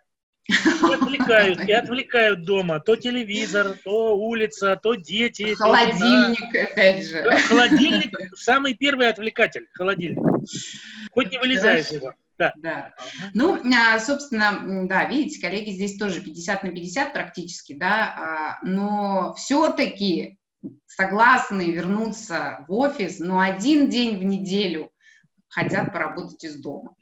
[0.49, 2.81] И отвлекают, и отвлекают дома.
[2.81, 5.55] То телевизор, то улица, то дети.
[5.55, 7.23] Холодильник, то опять же.
[7.49, 9.67] Холодильник самый первый отвлекатель.
[9.73, 10.23] Холодильник.
[11.11, 12.15] Хоть не вылезай из него.
[12.39, 12.53] Да.
[12.57, 12.95] да.
[13.33, 19.35] Ну, а, собственно, да, видите, коллеги здесь тоже 50 на 50 практически, да, а, но
[19.39, 20.39] все-таки
[20.87, 24.93] согласны вернуться в офис, но один день в неделю
[25.49, 26.95] хотят поработать из дома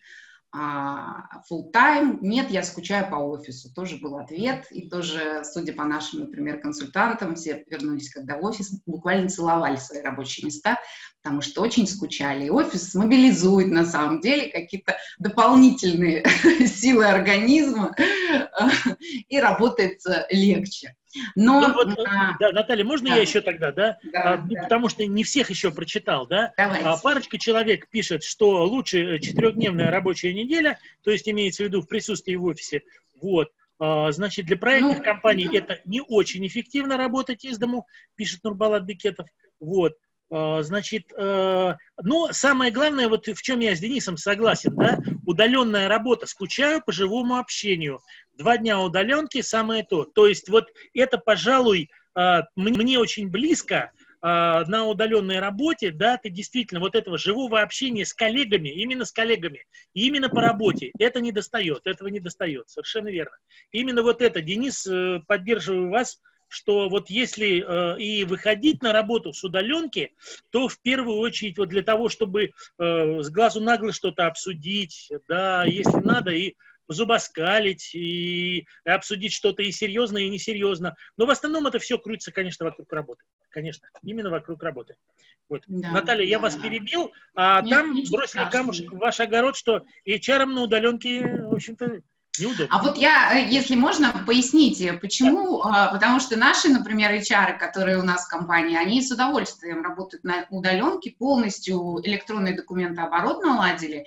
[0.55, 3.73] full time, нет, я скучаю по офису.
[3.75, 8.81] Тоже был ответ, и тоже, судя по нашим, например, консультантам, все вернулись, когда в офис,
[8.87, 10.79] буквально целовали свои рабочие места,
[11.23, 12.47] потому что очень скучали.
[12.47, 16.25] И офис мобилизует, на самом деле, какие-то дополнительные
[16.67, 17.95] силы организма,
[19.29, 20.01] и работает
[20.31, 20.95] легче.
[21.35, 23.17] Но, ну, вот, а, да, Наталья, можно да.
[23.17, 23.99] я еще тогда, да?
[24.13, 24.63] да, а, да?
[24.63, 26.53] Потому что не всех еще прочитал, да?
[26.57, 26.85] Давайте.
[26.85, 31.89] А, парочка человек пишет, что лучше четырехдневная рабочая неделя, то есть имеется в виду в
[31.89, 32.83] присутствии в офисе,
[33.21, 33.51] вот.
[33.79, 38.45] А, значит, для проектных ну, компаний ну, это не очень эффективно работать из дому, пишет
[38.45, 39.29] Нурбалат Бекетов,
[39.61, 39.95] вот.
[40.31, 45.89] А, значит, э, но самое главное, вот в чем я с Денисом согласен, да, удаленная
[45.89, 48.01] работа, скучаю по живому общению.
[48.37, 50.05] Два дня удаленки самое то.
[50.05, 53.91] То есть вот это, пожалуй, а, мне очень близко
[54.23, 59.67] на удаленной работе, да, ты действительно вот этого живого общения с коллегами, именно с коллегами,
[59.93, 63.37] именно по работе, это не достает, этого не достает, совершенно верно.
[63.71, 69.33] Именно вот это, Денис, э, поддерживаю вас, что вот если э, и выходить на работу
[69.33, 70.13] с удаленки,
[70.51, 75.11] то в первую очередь вот для того, чтобы э, с глазу на глаз что-то обсудить,
[75.29, 76.55] да, если надо, и
[76.89, 80.97] зубоскалить и обсудить что-то и серьезно, и несерьезно.
[81.17, 83.25] Но в основном это все крутится, конечно, вокруг работы.
[83.51, 84.97] Конечно, именно вокруг работы.
[85.49, 85.63] Вот.
[85.67, 86.63] Да, Наталья, да, я вас да.
[86.63, 92.03] перебил, а Нет, там бросили камушек в ваш огород, что HR на удаленке, в общем-то,
[92.39, 92.69] Неудобно.
[92.71, 95.89] А вот я, э, если можно, поясните, почему, да.
[95.93, 100.47] потому что наши, например, HR, которые у нас в компании, они с удовольствием работают на
[100.51, 104.07] удаленке, полностью электронный документооборот наладили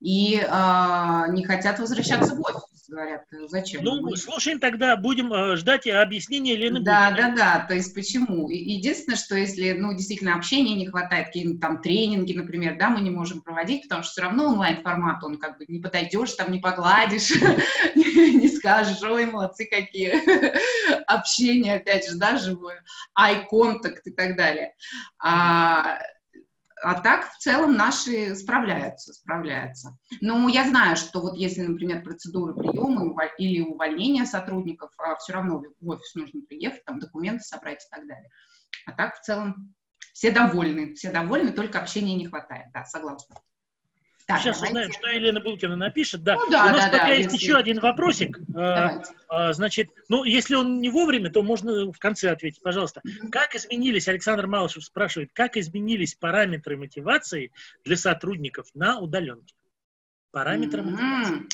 [0.00, 2.67] и а, не хотят возвращаться в офис.
[2.88, 3.84] Говорят, зачем?
[3.84, 4.16] Ну, мы...
[4.16, 7.36] слушаем тогда, будем э, ждать объяснения Лены Да, Бутиной.
[7.36, 8.48] да, да, то есть почему?
[8.48, 13.10] Единственное, что если, ну, действительно, общения не хватает, какие-нибудь там тренинги, например, да, мы не
[13.10, 17.30] можем проводить, потому что все равно онлайн-формат, он как бы не подойдешь, там не погладишь,
[17.94, 20.14] не скажешь, ой, молодцы какие,
[21.06, 22.82] общение, опять же, да, живое,
[23.50, 24.74] contact и так далее.
[26.82, 29.96] А, так в целом наши справляются, справляются.
[30.20, 35.62] Но я знаю, что вот если, например, процедуры приема или увольнения сотрудников, а все равно
[35.80, 38.30] в офис нужно приехать, там документы собрать и так далее.
[38.86, 39.74] А так в целом
[40.12, 43.36] все довольны, все довольны, только общения не хватает, да, согласна.
[44.28, 44.72] Так, Сейчас давайте.
[44.74, 46.22] узнаем, что Елена Булкина напишет.
[46.22, 46.34] Да.
[46.34, 47.46] Ну, да, У нас да, пока да, есть если...
[47.46, 48.38] еще один вопросик.
[48.54, 53.00] А, а, значит, ну, если он не вовремя, то можно в конце ответить, пожалуйста.
[53.06, 53.30] Mm-hmm.
[53.30, 57.52] Как изменились, Александр Малышев спрашивает, как изменились параметры мотивации
[57.86, 59.54] для сотрудников на удаленке?
[60.30, 61.48] Параметры mm-hmm.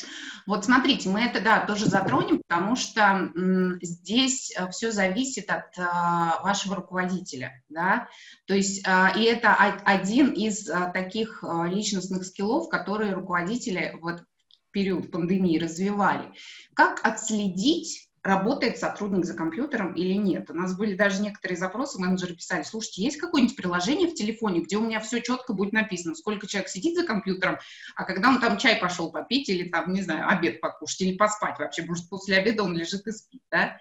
[0.46, 3.00] Вот смотрите, мы это, да, тоже затронем, потому что
[3.34, 8.08] м, здесь э, все зависит от а, вашего руководителя, да,
[8.46, 14.20] то есть, а, и это один из а, таких а, личностных скиллов, которые руководители вот
[14.20, 16.32] в период пандемии развивали.
[16.74, 20.50] Как отследить работает сотрудник за компьютером или нет.
[20.50, 24.78] У нас были даже некоторые запросы, менеджеры писали, слушайте, есть какое-нибудь приложение в телефоне, где
[24.78, 27.58] у меня все четко будет написано, сколько человек сидит за компьютером,
[27.94, 31.58] а когда он там чай пошел попить или там, не знаю, обед покушать или поспать
[31.58, 33.76] вообще, может, после обеда он лежит и спит, да.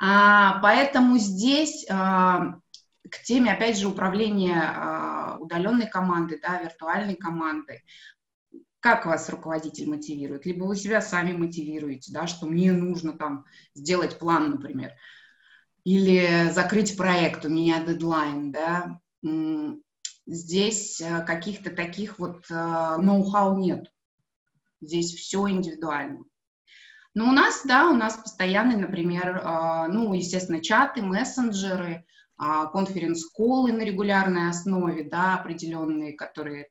[0.00, 2.56] А, поэтому здесь а,
[3.08, 7.84] к теме, опять же, управления а, удаленной командой, да, виртуальной командой,
[8.80, 10.46] как вас руководитель мотивирует?
[10.46, 14.92] Либо вы себя сами мотивируете, да, что мне нужно там сделать план, например,
[15.84, 19.00] или закрыть проект, у меня дедлайн, да.
[20.26, 23.90] Здесь э, каких-то таких вот э, ноу-хау нет.
[24.82, 26.24] Здесь все индивидуально.
[27.14, 32.04] Но у нас, да, у нас постоянный, например, э, ну, естественно, чаты, мессенджеры,
[32.36, 36.68] а, конференц-колы на регулярной основе, да, определенные, которые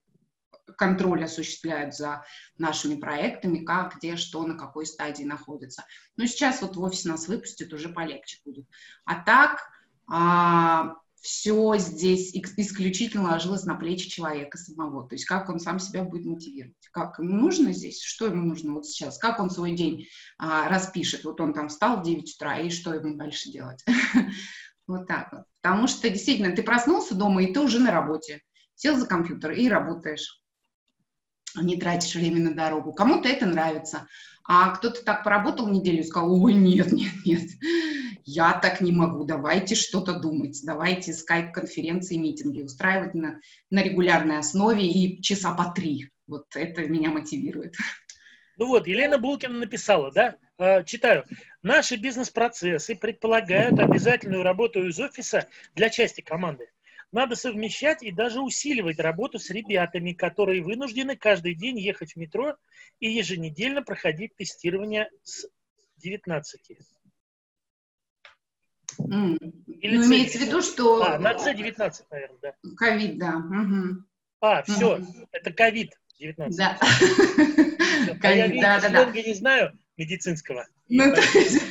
[0.75, 2.25] контроль осуществляют за
[2.57, 5.85] нашими проектами, как, где, что, на какой стадии находится.
[6.15, 8.67] Но сейчас вот в офис нас выпустят, уже полегче будет.
[9.05, 9.61] А так
[10.07, 15.07] а, все здесь исключительно ложилось на плечи человека самого.
[15.07, 16.75] То есть как он сам себя будет мотивировать.
[16.91, 20.07] Как ему нужно здесь, что ему нужно вот сейчас, как он свой день
[20.37, 21.23] а, распишет.
[21.23, 23.83] Вот он там встал в 9 утра, и что ему дальше делать?
[24.87, 25.41] Вот так вот.
[25.61, 28.41] Потому что действительно ты проснулся дома, и ты уже на работе.
[28.75, 30.41] Сел за компьютер и работаешь
[31.61, 32.93] не тратишь время на дорогу.
[32.93, 34.07] Кому-то это нравится.
[34.49, 37.49] А кто-то так поработал неделю и сказал, ой, нет, нет, нет,
[38.23, 44.87] я так не могу, давайте что-то думать, давайте скайп-конференции, митинги устраивать на, на регулярной основе
[44.87, 46.11] и часа по три.
[46.27, 47.75] Вот это меня мотивирует.
[48.57, 51.25] Ну вот, Елена Булкина написала, да, э, читаю.
[51.61, 56.69] Наши бизнес-процессы предполагают обязательную работу из офиса для части команды.
[57.17, 62.55] Надо совмещать и даже усиливать работу с ребятами, которые вынуждены каждый день ехать в метро
[62.99, 65.47] и еженедельно проходить тестирование с
[65.95, 66.77] 19.
[68.99, 69.37] Mm.
[69.65, 71.03] Или ну, имеется в виду, что...
[71.03, 72.53] А, на C19, наверное, да.
[72.77, 73.37] Ковид, да.
[73.37, 74.03] Угу.
[74.41, 75.27] А, все, угу.
[75.31, 76.51] это ковид-19.
[76.55, 76.77] Да.
[78.21, 79.11] COVID, да, да, да.
[79.11, 80.67] не знаю медицинского.
[80.87, 81.63] Ну, то есть,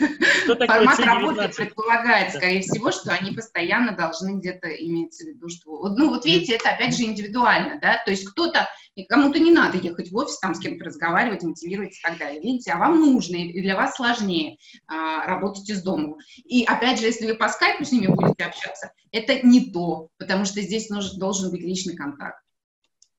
[0.55, 5.89] формат работы предполагает, скорее всего, что они постоянно должны где-то иметь в виду, что...
[5.89, 8.69] Ну, вот видите, это опять же индивидуально, да, то есть кто-то,
[9.09, 12.73] кому-то не надо ехать в офис, там с кем-то разговаривать, мотивировать и так далее, видите,
[12.73, 16.17] а вам нужно, и для вас сложнее а, работать из дома.
[16.45, 20.45] И опять же, если вы по скайпу с ними будете общаться, это не то, потому
[20.45, 22.43] что здесь нужен, должен быть личный контакт.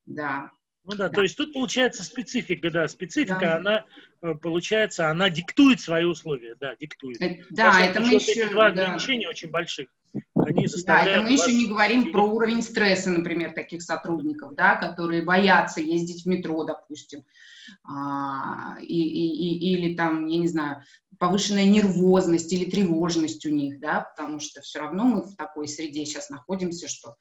[0.06, 0.52] Да.
[0.88, 3.56] Ну да, да, то есть тут получается специфика, да, специфика, да.
[3.58, 3.86] она
[4.22, 7.22] э, получается, она диктует свои условия, да, диктует.
[7.22, 8.50] Это, да, Потому это мы еще...
[8.50, 8.84] Два да.
[8.84, 9.90] ограничения очень больших.
[10.34, 15.24] Они да, это мы еще не говорим про уровень стресса, например, таких сотрудников, да, которые
[15.24, 17.26] боятся ездить в метро, допустим,
[17.84, 20.84] а, и, и, и, или там, я не знаю,
[21.20, 26.06] повышенная нервозность или тревожность у них, да, потому что все равно мы в такой среде
[26.06, 27.18] сейчас находимся, что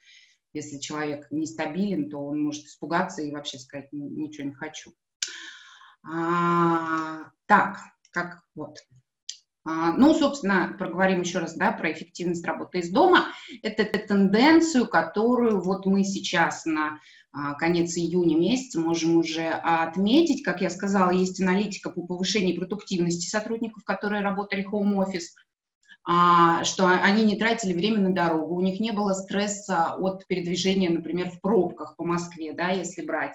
[0.56, 4.92] если человек нестабилен, то он может испугаться и вообще сказать ничего не хочу.
[6.02, 7.78] А, так,
[8.10, 8.78] как вот.
[9.64, 13.26] А, ну, собственно, проговорим еще раз, да, про эффективность работы из дома.
[13.62, 17.00] Это, это тенденцию, которую вот мы сейчас на
[17.32, 20.42] а, конец июня месяца можем уже отметить.
[20.42, 25.26] Как я сказала, есть аналитика по повышению продуктивности сотрудников, которые работали home office–
[26.06, 31.30] что они не тратили время на дорогу, у них не было стресса от передвижения, например,
[31.30, 33.34] в пробках по Москве, да, если брать.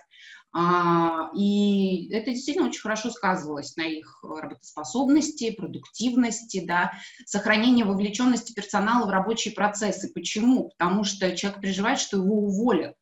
[0.53, 6.91] А, и это действительно очень хорошо сказывалось на их работоспособности, продуктивности, да,
[7.26, 10.11] сохранение вовлеченности персонала в рабочие процессы.
[10.13, 10.69] Почему?
[10.69, 12.95] Потому что человек переживает, что его уволят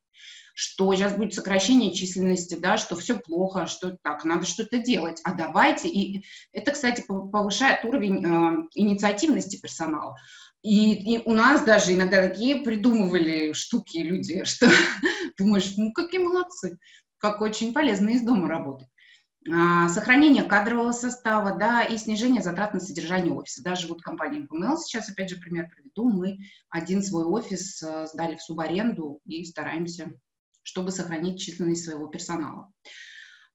[0.59, 5.33] что сейчас будет сокращение численности, да, что все плохо, что так, надо что-то делать, а
[5.33, 5.87] давайте.
[5.87, 10.17] И это, кстати, повышает уровень э, инициативности персонала.
[10.61, 14.69] И, и у нас даже иногда такие придумывали штуки люди, что
[15.37, 16.77] думаешь, ну какие молодцы,
[17.19, 18.89] как очень полезно из дома работать.
[19.49, 23.63] А, сохранение кадрового состава, да, и снижение затрат на содержание офиса.
[23.63, 26.39] Даже вот компания ML, сейчас опять же пример приведу, мы
[26.69, 30.11] один свой офис э, сдали в субаренду и стараемся
[30.69, 32.71] чтобы сохранить численность своего персонала.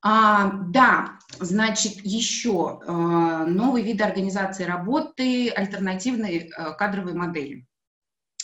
[0.02, 7.66] А, да, значит, еще а, новые виды организации работы, альтернативные а, кадровые модели.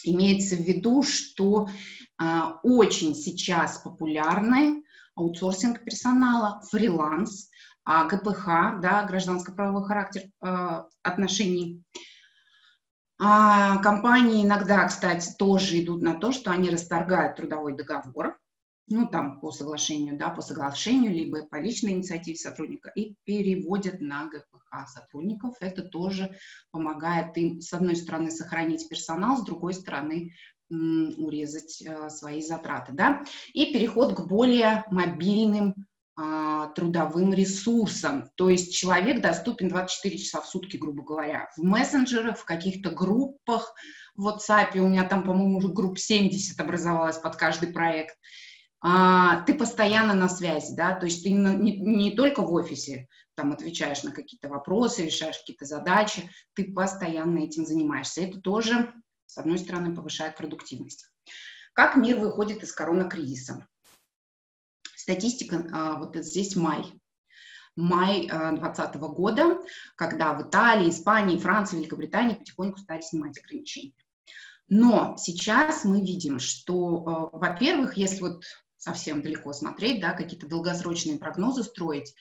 [0.05, 1.69] Имеется в виду, что
[2.17, 4.85] а, очень сейчас популярны
[5.17, 7.51] аутсорсинг персонала, фриланс,
[7.85, 11.83] а, ГПХ, да, гражданско-правовой характер а, отношений.
[13.23, 18.40] А компании иногда, кстати, тоже идут на то, что они расторгают трудовой договор,
[18.91, 24.27] ну, там, по соглашению, да, по соглашению, либо по личной инициативе сотрудника, и переводят на
[24.27, 25.57] ГПХ сотрудников.
[25.61, 26.37] Это тоже
[26.73, 30.35] помогает им, с одной стороны, сохранить персонал, с другой стороны,
[30.69, 35.75] урезать э, свои затраты, да, и переход к более мобильным
[36.17, 38.31] а, трудовым ресурсам.
[38.35, 43.75] То есть человек доступен 24 часа в сутки, грубо говоря, в мессенджерах, в каких-то группах,
[44.17, 48.17] в WhatsApp, у меня там, по-моему, уже групп 70 образовалось под каждый проект,
[48.83, 53.53] а, ты постоянно на связи, да, то есть ты не, не только в офисе там
[53.53, 58.23] отвечаешь на какие-то вопросы, решаешь какие-то задачи, ты постоянно этим занимаешься.
[58.23, 58.93] Это тоже,
[59.27, 61.11] с одной стороны, повышает продуктивность.
[61.75, 63.67] Как мир выходит из коронакризиса?
[64.97, 66.85] Статистика, а, вот здесь май,
[67.77, 69.59] май 2020 года,
[69.95, 73.95] когда в Италии, Испании, Франции, Великобритании потихоньку стали снимать ограничения.
[74.69, 78.45] Но сейчас мы видим, что, а, во-первых, если вот
[78.81, 82.15] совсем далеко смотреть, да, какие-то долгосрочные прогнозы строить.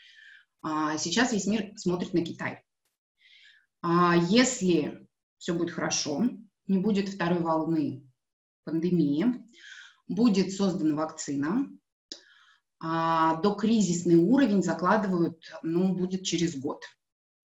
[0.61, 2.63] А, сейчас весь мир смотрит на Китай.
[3.81, 5.07] А, если
[5.37, 6.25] все будет хорошо,
[6.67, 8.05] не будет второй волны
[8.65, 9.41] пандемии,
[10.09, 11.69] будет создана вакцина,
[12.81, 16.83] а докризисный уровень закладывают, ну, будет через год.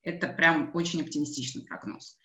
[0.02, 2.18] Это прям очень оптимистичный прогноз.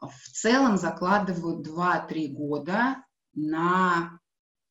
[0.00, 4.18] В целом закладывают 2-3 года на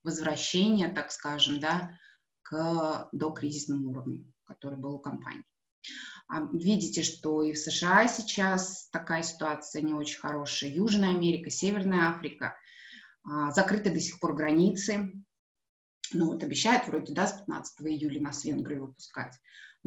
[0.06, 1.98] возвращения, так скажем, да,
[2.44, 5.44] к докризисному уровню, который был у компании.
[6.28, 10.72] А, видите, что и в США сейчас такая ситуация не очень хорошая.
[10.72, 12.56] Южная Америка, Северная Африка.
[13.24, 15.12] А, закрыты до сих пор границы.
[16.14, 19.36] Ну вот обещают вроде, да, с 15 июля нас в Венгрию выпускать.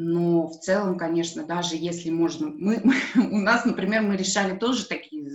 [0.01, 2.47] Но в целом, конечно, даже если можно...
[2.47, 2.81] Мы,
[3.17, 5.29] у нас, например, мы решали тоже такие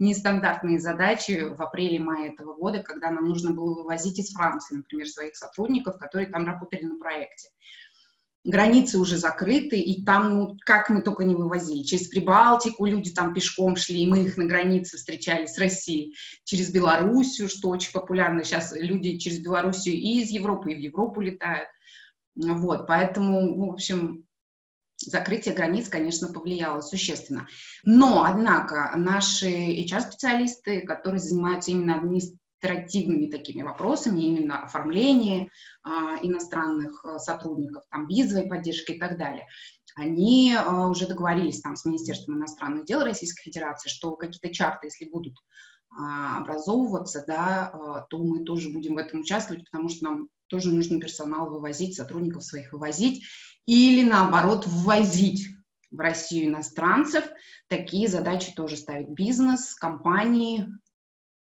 [0.00, 5.36] нестандартные задачи в апреле-мае этого года, когда нам нужно было вывозить из Франции, например, своих
[5.36, 7.50] сотрудников, которые там работали на проекте.
[8.42, 11.84] Границы уже закрыты, и там, ну, как мы только не вывозили.
[11.84, 16.16] Через Прибалтику люди там пешком шли, и мы их на границе встречали с Россией.
[16.42, 18.42] Через Белоруссию, что очень популярно.
[18.42, 21.68] Сейчас люди через Белоруссию и из Европы, и в Европу летают.
[22.36, 24.24] Вот, поэтому, ну, в общем,
[24.96, 27.48] закрытие границ, конечно, повлияло существенно.
[27.84, 35.48] Но, однако, наши HR-специалисты, которые занимаются именно административными такими вопросами, именно оформление
[35.82, 39.46] а, иностранных а, сотрудников, там, визовой поддержки и так далее,
[39.96, 45.10] они а, уже договорились там с Министерством иностранных дел Российской Федерации, что какие-то чарты, если
[45.10, 45.34] будут
[45.90, 50.72] а, образовываться, да, а, то мы тоже будем в этом участвовать, потому что нам тоже
[50.72, 53.24] нужно персонал вывозить, сотрудников своих вывозить,
[53.66, 55.48] или наоборот ввозить
[55.90, 57.24] в Россию иностранцев.
[57.68, 60.66] Такие задачи тоже ставит бизнес, компании,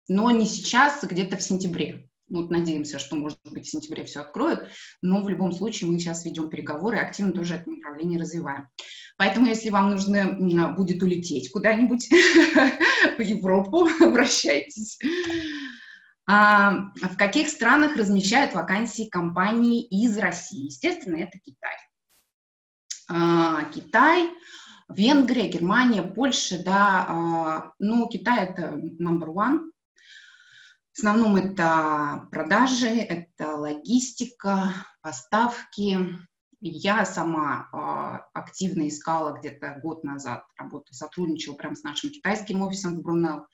[0.08, 2.08] но не сейчас, а где-то в сентябре.
[2.28, 4.68] Вот надеемся, что, может быть, в сентябре все откроют,
[5.00, 8.68] но в любом случае мы сейчас ведем переговоры и активно тоже это направление развиваем.
[9.16, 12.08] Поэтому, если вам нужно будет улететь куда-нибудь
[13.18, 14.98] в Европу, обращайтесь.
[16.30, 20.66] А, в каких странах размещают вакансии компании из России?
[20.66, 21.74] Естественно, это Китай.
[23.08, 24.28] А, Китай,
[24.90, 29.70] Венгрия, Германия, Польша, да, а, ну, Китай это number one.
[30.92, 35.98] В основном это продажи, это логистика, поставки.
[36.60, 43.02] Я сама активно искала где-то год назад, работу, сотрудничала прямо с нашим китайским офисом в
[43.02, 43.46] Брунелл.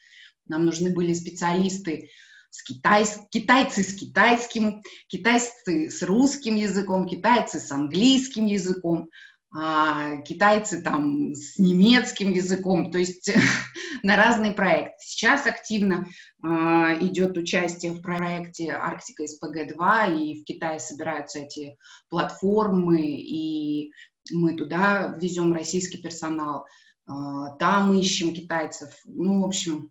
[0.46, 2.08] Нам нужны были специалисты,
[2.54, 9.08] с китайс, китайцы с китайским, китайцы с русским языком, китайцы с английским языком,
[9.52, 13.28] а, китайцы там с немецким языком, то есть
[14.04, 14.94] на разные проекты.
[15.00, 16.06] Сейчас активно
[16.44, 21.76] а, идет участие в проекте Арктика СПГ-2, и в Китае собираются эти
[22.08, 23.90] платформы, и
[24.30, 26.66] мы туда везем российский персонал,
[27.08, 28.90] а, там ищем китайцев.
[29.06, 29.90] Ну, в общем,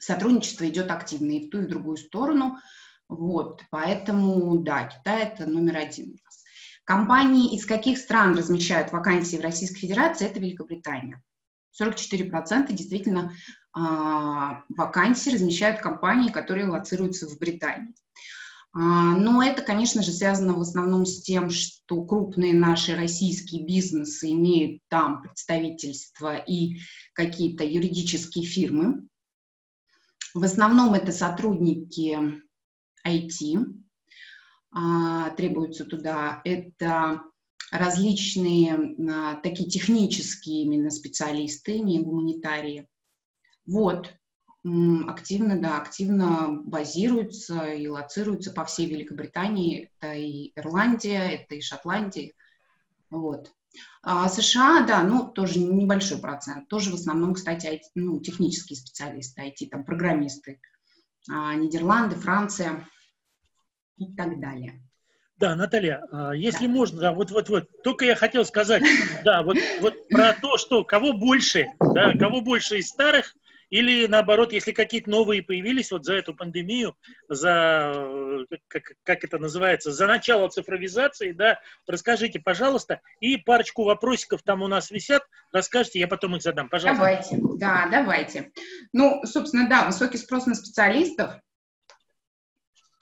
[0.00, 2.58] сотрудничество идет активно и в ту, и в другую сторону.
[3.08, 6.44] Вот, поэтому, да, Китай– это номер один у нас.
[6.84, 11.22] Компании из каких стран размещают вакансии в Российской Федерации– это Великобритания.
[11.80, 13.32] 44% действительно
[13.72, 17.94] а, вакансий размещают компании, которые лоцируются в Британии.
[18.72, 18.78] А,
[19.16, 24.82] но это, конечно же, связано в основном с тем, что крупные наши российские бизнесы имеют
[24.88, 26.78] там представительства и
[27.12, 29.08] какие-то юридические фирмы.
[30.34, 32.16] В основном это сотрудники
[33.06, 33.58] IT,
[34.72, 36.40] а, требуются туда.
[36.44, 37.22] Это
[37.72, 42.88] различные а, такие технические именно специалисты, не гуманитарии.
[43.66, 44.14] Вот,
[44.62, 49.90] активно, да, активно базируются и лоцируются по всей Великобритании.
[49.98, 52.32] Это и Ирландия, это и Шотландия.
[53.10, 53.52] Вот.
[54.02, 56.68] А США, да, ну, тоже небольшой процент.
[56.68, 60.60] Тоже в основном, кстати, IT, ну, технические специалисты, IT, там, программисты.
[61.30, 62.88] А, Нидерланды, Франция
[63.98, 64.82] и так далее.
[65.36, 66.72] Да, Наталья, а, если да.
[66.72, 68.82] можно, да, вот, вот, вот, только я хотел сказать,
[69.24, 73.34] да, вот, вот про то, что кого больше, да, кого больше из старых,
[73.70, 76.96] или наоборот, если какие-то новые появились вот за эту пандемию,
[77.28, 84.62] за, как, как это называется, за начало цифровизации, да, расскажите, пожалуйста, и парочку вопросиков там
[84.62, 87.00] у нас висят, расскажите, я потом их задам, пожалуйста.
[87.00, 88.52] Давайте, да, давайте.
[88.92, 91.40] Ну, собственно, да, высокий спрос на специалистов,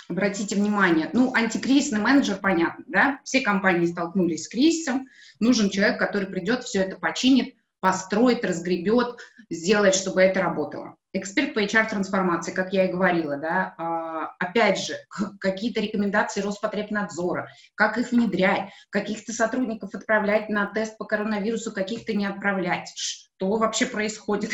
[0.09, 5.07] Обратите внимание, ну, антикризисный менеджер, понятно, да, все компании столкнулись с кризисом,
[5.39, 9.19] нужен человек, который придет, все это починит, построит, разгребет,
[9.51, 10.97] сделает, чтобы это работало.
[11.13, 14.95] Эксперт по HR-трансформации, как я и говорила, да, а, опять же,
[15.41, 22.27] какие-то рекомендации Роспотребнадзора, как их внедрять, каких-то сотрудников отправлять на тест по коронавирусу, каких-то не
[22.27, 22.93] отправлять.
[22.97, 24.51] Что вообще происходит?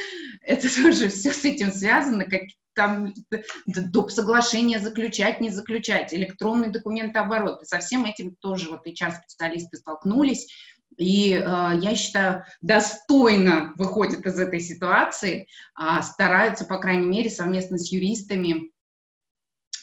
[0.42, 2.42] Это тоже все с этим связано, как
[2.74, 3.12] там
[3.66, 4.10] доп.
[4.12, 7.62] соглашения заключать, не заключать, электронный документооборот.
[7.62, 10.46] И со всем этим тоже вот HR-специалисты столкнулись,
[10.96, 15.46] и э, я считаю, достойно выходят из этой ситуации,
[15.78, 18.72] э, стараются, по крайней мере, совместно с юристами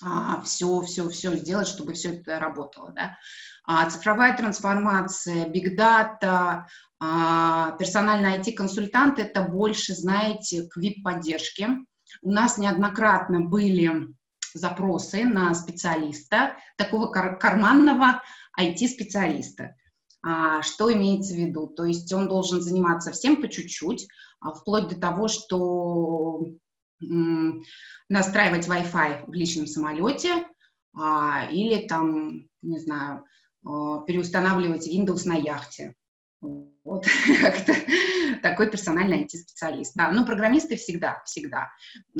[0.01, 2.91] а, все, все, все сделать, чтобы все это работало.
[2.91, 3.17] Да?
[3.65, 6.67] А, цифровая трансформация, бигдата,
[6.99, 11.69] а, персональный IT-консультант– это больше, знаете, к вип-поддержке.
[12.21, 14.13] У нас неоднократно были
[14.53, 18.21] запросы на специалиста, такого кар- карманного
[18.59, 19.75] IT-специалиста.
[20.27, 21.67] А, что имеется в виду?
[21.67, 24.07] То есть он должен заниматься всем по чуть-чуть,
[24.39, 26.47] а, вплоть до того, что
[28.09, 30.47] настраивать Wi-Fi в личном самолете
[30.95, 33.23] а, или там, не знаю,
[33.63, 35.95] переустанавливать Windows на яхте.
[36.83, 37.07] Вот
[38.43, 39.95] такой персональный IT-специалист.
[39.95, 41.71] Да, но программисты всегда, всегда.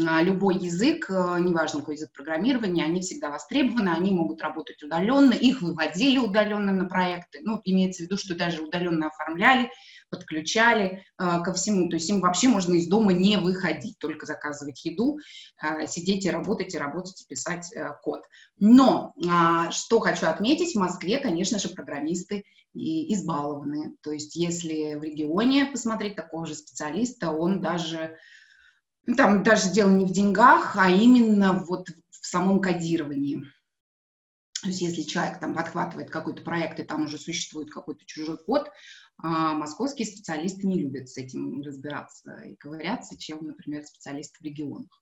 [0.07, 5.34] А, любой язык, э, неважно какой язык программирования, они всегда востребованы, они могут работать удаленно,
[5.34, 7.41] их выводили удаленно на проекты.
[7.43, 9.69] Ну, имеется в виду, что даже удаленно оформляли,
[10.10, 11.89] подключали э, ко всему.
[11.89, 15.20] То есть им вообще можно из дома не выходить, только заказывать еду,
[15.62, 18.22] э, сидеть и работать, и работать, и писать э, код.
[18.58, 22.43] Но э, что хочу отметить, в Москве, конечно же, программисты
[22.74, 23.95] и избалованы.
[24.01, 28.18] То есть если в регионе посмотреть такого же специалиста, он даже,
[29.18, 33.43] там даже дело не в деньгах, а именно вот в самом кодировании.
[34.62, 38.72] То есть если человек там подхватывает какой-то проект, и там уже существует какой-то чужой код,
[39.18, 45.01] а московские специалисты не любят с этим разбираться и ковыряться, чем, например, специалисты в регионах.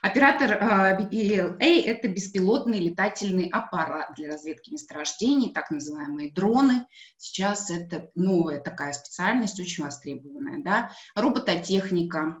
[0.00, 6.86] Оператор BPLA а,– это беспилотный летательный аппарат для разведки месторождений, так называемые дроны.
[7.18, 10.62] Сейчас это новая такая специальность, очень востребованная.
[10.62, 10.92] Да?
[11.14, 12.38] Робототехника,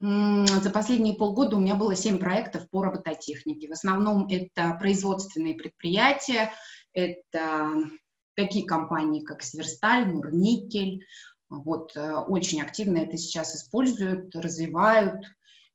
[0.00, 3.68] за последние полгода у меня было 7 проектов по робототехнике.
[3.68, 6.52] В основном это производственные предприятия,
[6.92, 7.90] это
[8.40, 11.06] такие компании, как Северсталь, Мурникель.
[11.48, 15.24] Вот, э, очень активно это сейчас используют, развивают,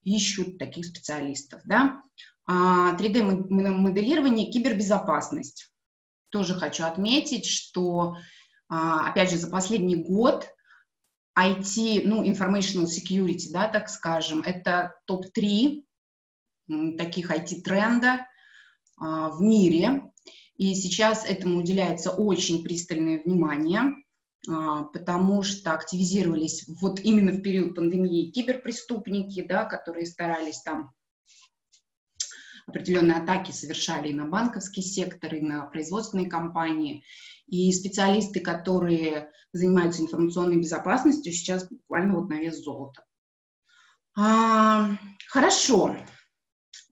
[0.03, 1.61] ищут таких специалистов.
[1.66, 2.01] Да?
[2.47, 5.72] 3D-моделирование, а, кибербезопасность.
[6.30, 8.16] Тоже хочу отметить, что,
[8.70, 10.47] а, опять же, за последний год
[11.38, 15.84] IT, ну, informational security, да, так скажем, это топ-3
[16.97, 18.26] таких IT-тренда
[18.97, 20.09] в мире.
[20.58, 23.93] И сейчас этому уделяется очень пристальное внимание,
[24.45, 30.91] потому что активизировались вот именно в период пандемии киберпреступники, да, которые старались там
[32.68, 37.03] определенные атаки совершали и на банковский сектор, и на производственные компании.
[37.47, 43.03] И специалисты, которые занимаются информационной безопасностью, сейчас буквально вот на вес золота.
[44.18, 44.97] А,
[45.28, 45.95] хорошо.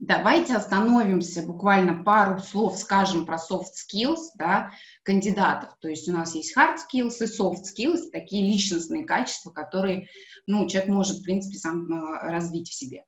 [0.06, 4.72] Давайте остановимся, буквально пару слов скажем про soft skills, да,
[5.04, 5.78] кандидатов.
[5.80, 10.10] То есть у нас есть hard skills и soft skills, такие личностные качества, которые,
[10.46, 13.06] ну, человек может, в принципе, сам а, развить в себе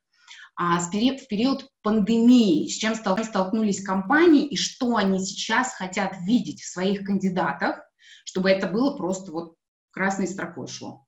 [0.57, 6.71] а в период пандемии, с чем столкнулись компании и что они сейчас хотят видеть в
[6.71, 7.81] своих кандидатах,
[8.23, 9.55] чтобы это было просто вот
[9.91, 11.04] красной строкой шло.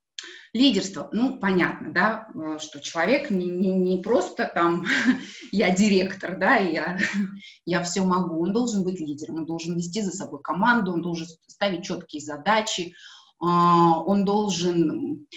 [0.53, 4.85] Лидерство, ну, понятно, да, э, что человек не, не, не просто там
[5.51, 6.99] я директор, да, я,
[7.65, 11.27] я все могу, он должен быть лидером, он должен вести за собой команду, он должен
[11.47, 12.93] ставить четкие задачи,
[13.39, 15.27] а, он должен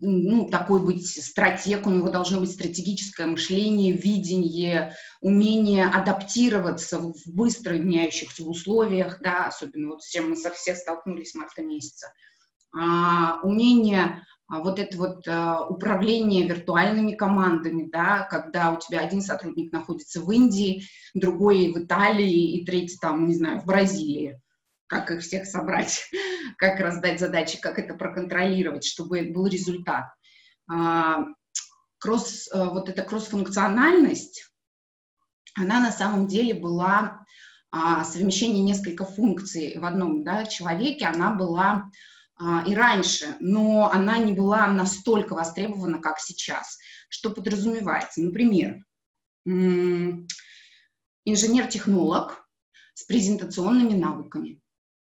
[0.00, 7.74] ну, такой быть стратег, у него должно быть стратегическое мышление, видение, умение адаптироваться в быстро
[7.74, 12.12] меняющихся условиях, да, особенно вот с чем мы со всех столкнулись с марта месяца.
[12.76, 19.72] А, умение вот это вот а, управление виртуальными командами, да, когда у тебя один сотрудник
[19.72, 20.84] находится в Индии,
[21.14, 24.40] другой в Италии и третий там, не знаю, в Бразилии.
[24.86, 26.10] Как их всех собрать,
[26.58, 30.06] как раздать задачи, как это проконтролировать, чтобы был результат.
[30.70, 31.24] А,
[31.98, 34.50] кросс, вот эта кросс-функциональность,
[35.56, 37.24] она на самом деле была
[37.70, 41.90] а, совмещение нескольких функций в одном да, человеке, она была а,
[42.66, 46.78] и раньше, но она не была настолько востребована, как сейчас.
[47.08, 48.20] Что подразумевается?
[48.20, 48.84] Например,
[51.24, 52.44] инженер-технолог
[52.94, 54.60] с презентационными навыками.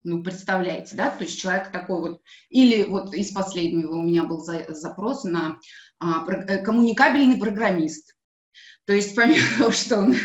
[0.03, 4.41] Ну, представляете, да, то есть человек такой вот, или вот из последнего у меня был
[4.41, 5.59] за, запрос на
[5.99, 8.13] а, э, коммуникабельный программист.
[8.85, 10.15] То есть помимо того, что он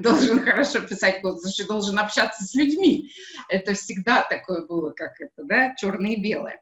[0.00, 3.10] должен хорошо писать код, еще должен общаться с людьми.
[3.48, 6.60] Это всегда такое было, как это, да, черное и белое.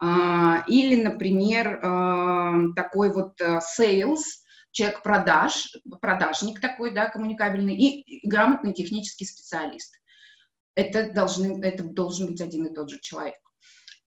[0.00, 4.22] А, или, например, а, такой вот э, sales,
[4.70, 9.98] человек продаж, продажник такой, да, коммуникабельный, и грамотный технический специалист
[10.78, 13.34] это, должны, это должен быть один и тот же человек.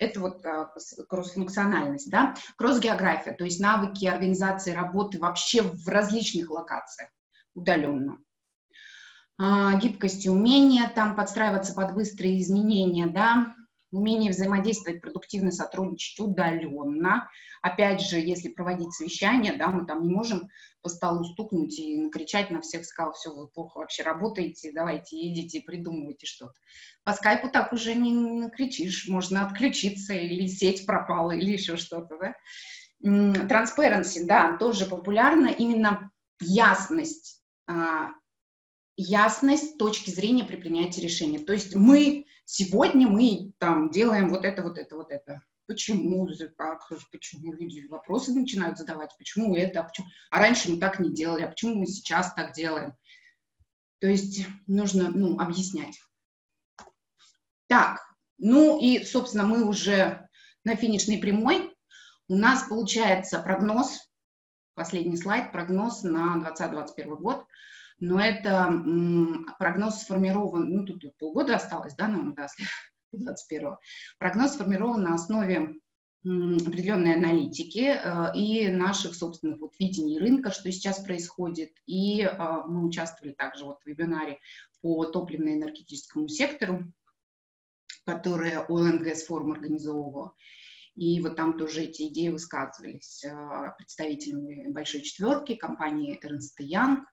[0.01, 0.73] Это вот а,
[1.07, 7.11] кросс-функциональность, да, кросс-география, то есть навыки организации работы вообще в различных локациях
[7.53, 8.17] удаленно.
[9.37, 13.53] А, гибкость и умение там подстраиваться под быстрые изменения, да,
[13.91, 17.29] умение взаимодействовать, продуктивно сотрудничать удаленно.
[17.61, 20.49] Опять же, если проводить совещание, да, мы там не можем
[20.81, 25.61] по столу стукнуть и накричать на всех, сказал, все, вы плохо вообще работаете, давайте едите
[25.61, 26.53] придумывайте что-то.
[27.03, 32.35] По скайпу так уже не накричишь, можно отключиться, или сеть пропала, или еще что-то, да.
[33.03, 38.09] Transparency, да, тоже популярно, именно ясность, а,
[39.01, 41.39] ясность точки зрения при принятии решения.
[41.39, 45.41] То есть мы сегодня мы там делаем вот это, вот это, вот это.
[45.67, 46.27] Почему,
[46.57, 46.81] как,
[47.11, 50.07] почему люди вопросы начинают задавать, почему это, а, почему?
[50.29, 52.93] а раньше мы так не делали, а почему мы сейчас так делаем?
[53.99, 55.97] То есть нужно ну, объяснять.
[57.67, 58.01] Так,
[58.37, 60.27] ну и, собственно, мы уже
[60.65, 61.73] на финишной прямой.
[62.27, 63.99] У нас получается прогноз,
[64.73, 67.45] последний слайд, прогноз на 2021 год
[68.01, 68.67] но это
[69.59, 72.47] прогноз сформирован, ну тут, тут полгода осталось, да, нам до
[73.13, 73.75] 21
[74.17, 75.75] Прогноз сформирован на основе
[76.23, 81.71] определенной аналитики э, и наших собственных вот видений рынка, что сейчас происходит.
[81.87, 82.37] И э,
[82.67, 84.39] мы участвовали также вот в вебинаре
[84.81, 86.93] по топливно-энергетическому сектору,
[88.05, 88.53] который
[89.03, 90.33] Gas Forum организовывал.
[90.95, 96.19] И вот там тоже эти идеи высказывались э, представителями большой четверки, компании
[96.59, 97.05] Young, а,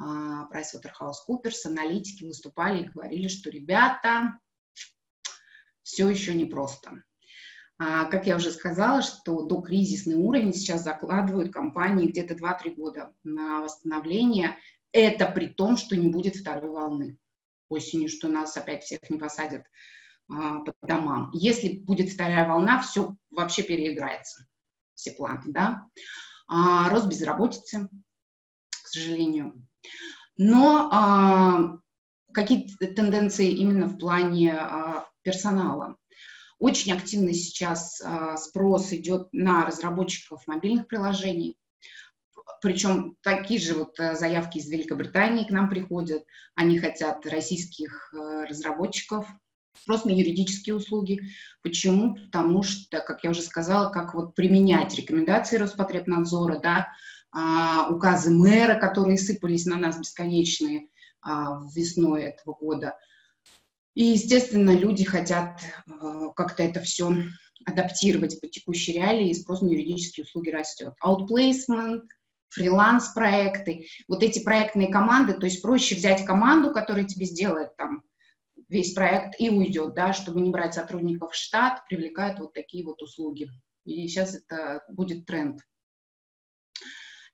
[0.00, 4.38] PricewaterhouseCoopers, аналитики выступали и говорили, что ребята,
[5.82, 7.02] все еще непросто.
[7.78, 13.14] А, как я уже сказала, что до кризисный уровень сейчас закладывают компании где-то 2-3 года
[13.24, 14.58] на восстановление.
[14.92, 17.18] Это при том, что не будет второй волны
[17.70, 19.64] осенью, что нас опять всех не посадят
[20.28, 21.30] а, по домам.
[21.32, 24.46] Если будет вторая волна, все вообще переиграется,
[24.94, 25.86] все планы, да.
[26.48, 27.88] А, рост безработицы,
[28.70, 29.66] к сожалению,
[30.36, 31.78] но а,
[32.32, 35.96] какие тенденции именно в плане а, персонала?
[36.58, 41.56] Очень активно сейчас а, спрос идет на разработчиков мобильных приложений.
[42.62, 46.24] причем такие же вот э, заявки из Великобритании к нам приходят.
[46.54, 49.26] Они хотят российских э, разработчиков,
[49.86, 51.20] просто на юридические услуги.
[51.62, 52.14] Почему?
[52.14, 56.88] Потому что, как я уже сказала, как вот применять рекомендации Роспотребнадзора, да,
[57.32, 60.88] указы мэра, которые сыпались на нас бесконечные
[61.22, 62.96] а, весной этого года.
[63.94, 67.12] И, естественно, люди хотят а, как-то это все
[67.66, 70.94] адаптировать по текущей реалии, и спрос на юридические услуги растет.
[71.04, 72.02] Outplacement,
[72.48, 78.02] фриланс-проекты, вот эти проектные команды, то есть проще взять команду, которая тебе сделает там
[78.68, 83.02] весь проект и уйдет, да, чтобы не брать сотрудников в штат, привлекают вот такие вот
[83.02, 83.50] услуги.
[83.84, 85.60] И сейчас это будет тренд.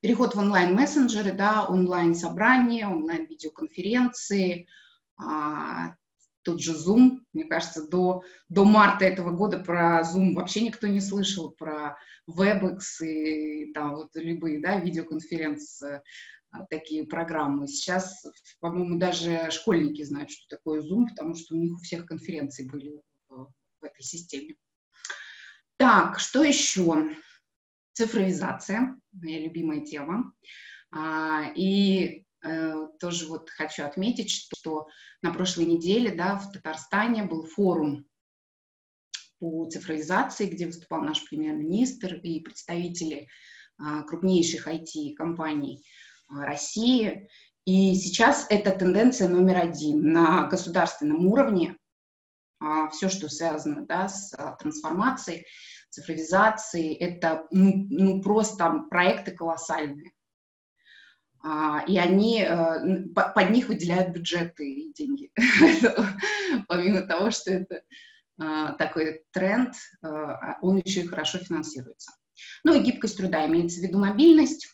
[0.06, 4.68] Переход в онлайн-мессенджеры, да, онлайн-собрания, онлайн-видеоконференции,
[5.16, 5.96] а,
[6.42, 11.00] тот же Zoom, мне кажется, до, до марта этого года про Zoom вообще никто не
[11.00, 11.98] слышал, про
[12.30, 16.02] WebEx и там вот любые, да, видеоконференции,
[16.52, 17.66] а, такие программы.
[17.66, 18.24] Сейчас,
[18.60, 23.02] по-моему, даже школьники знают, что такое Zoom, потому что у них у всех конференции были
[23.28, 23.50] в,
[23.80, 24.54] в этой системе.
[25.78, 27.16] Так, что еще?
[27.96, 30.32] Цифровизация, моя любимая тема.
[30.92, 34.86] А, и Э, тоже вот хочу отметить, что
[35.22, 38.06] на прошлой неделе да, в Татарстане был форум
[39.38, 43.28] по цифровизации, где выступал наш премьер-министр и представители
[43.78, 45.84] а, крупнейших IT-компаний
[46.28, 47.28] а, России.
[47.66, 51.76] И сейчас это тенденция номер один на государственном уровне.
[52.92, 55.44] Все, что связано да, с трансформацией,
[55.96, 60.12] цифровизацией, это ну, ну, просто проекты колоссальные.
[61.42, 65.30] А, и они, э, под них выделяют бюджеты и деньги.
[66.68, 67.82] Помимо того, что это
[68.38, 72.12] а, такой тренд, э, а он еще и хорошо финансируется.
[72.64, 74.68] Ну и гибкость труда имеется в виду мобильность,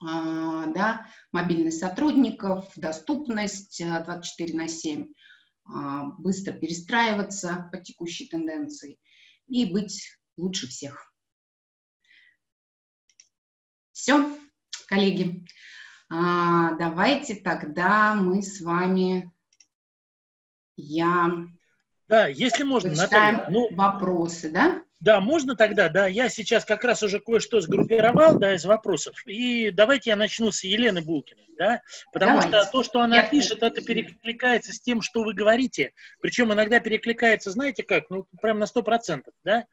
[0.00, 5.06] да, мобильность сотрудников, доступность 24 э, на 7,
[6.18, 8.98] быстро перестраиваться по текущей тенденции
[9.52, 11.14] и быть лучше всех.
[13.92, 14.38] Все.
[14.88, 15.46] Коллеги,
[16.08, 19.30] а, давайте тогда мы с вами,
[20.76, 21.46] я...
[22.08, 23.46] Да, если можно, Наталья.
[23.48, 24.82] Ну, вопросы, да?
[25.02, 26.06] Да, можно тогда, да.
[26.06, 29.16] Я сейчас как раз уже кое-что сгруппировал, да, из вопросов.
[29.26, 31.82] И давайте я начну с Елены Булкиной, да,
[32.12, 32.62] потому давайте.
[32.62, 35.92] что то, что она я пишет, это перекликается с тем, что вы говорите.
[36.20, 39.66] Причем иногда перекликается, знаете как, ну, прям на сто процентов, да.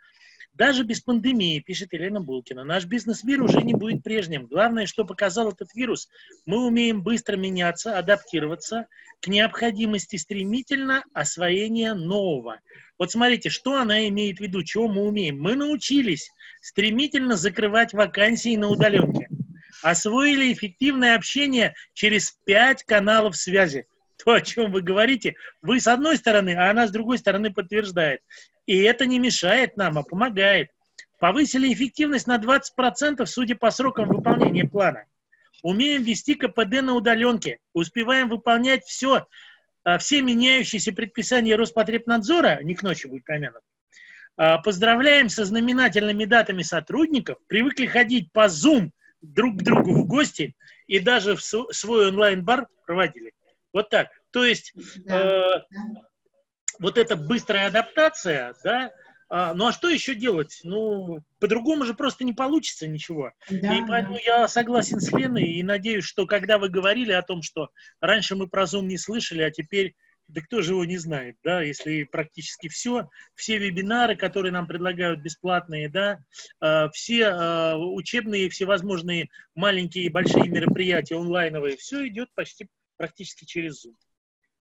[0.53, 4.45] Даже без пандемии, пишет Елена Булкина, наш бизнес-мир уже не будет прежним.
[4.45, 6.09] Главное, что показал этот вирус,
[6.45, 8.87] мы умеем быстро меняться, адаптироваться
[9.21, 12.59] к необходимости стремительно освоения нового.
[12.97, 15.39] Вот смотрите, что она имеет в виду, чего мы умеем.
[15.39, 16.29] Мы научились
[16.61, 19.29] стремительно закрывать вакансии на удаленке.
[19.81, 23.87] Освоили эффективное общение через пять каналов связи
[24.23, 28.21] то, о чем вы говорите, вы с одной стороны, а она с другой стороны подтверждает.
[28.69, 30.69] И это не мешает нам, а помогает.
[31.17, 35.05] Повысили эффективность на 20%, судя по срокам выполнения плана.
[35.63, 37.57] Умеем вести КПД на удаленке.
[37.73, 39.25] Успеваем выполнять все,
[39.83, 43.63] а, все меняющиеся предписания Роспотребнадзора, не к ночи будет помянут.
[44.37, 47.39] А, поздравляем со знаменательными датами сотрудников.
[47.47, 48.91] Привыкли ходить по Zoom
[49.23, 50.55] друг к другу в гости
[50.85, 53.33] и даже в свой онлайн-бар проводили.
[53.73, 54.09] Вот так.
[54.29, 54.73] То есть
[55.05, 55.63] да.
[55.71, 55.75] э,
[56.79, 58.91] вот эта быстрая адаптация, да,
[59.29, 60.59] а, ну а что еще делать?
[60.63, 63.31] Ну, по-другому же просто не получится ничего.
[63.49, 67.43] Да, и поэтому я согласен с Леной и надеюсь, что когда вы говорили о том,
[67.43, 67.69] что
[68.01, 69.95] раньше мы про Zoom не слышали, а теперь,
[70.27, 75.21] да кто же его не знает, да, если практически все, все вебинары, которые нам предлагают
[75.21, 76.17] бесплатные, да,
[76.59, 82.67] а, все а, учебные, всевозможные маленькие и большие мероприятия онлайновые, все идет почти
[82.97, 83.93] практически через Zoom.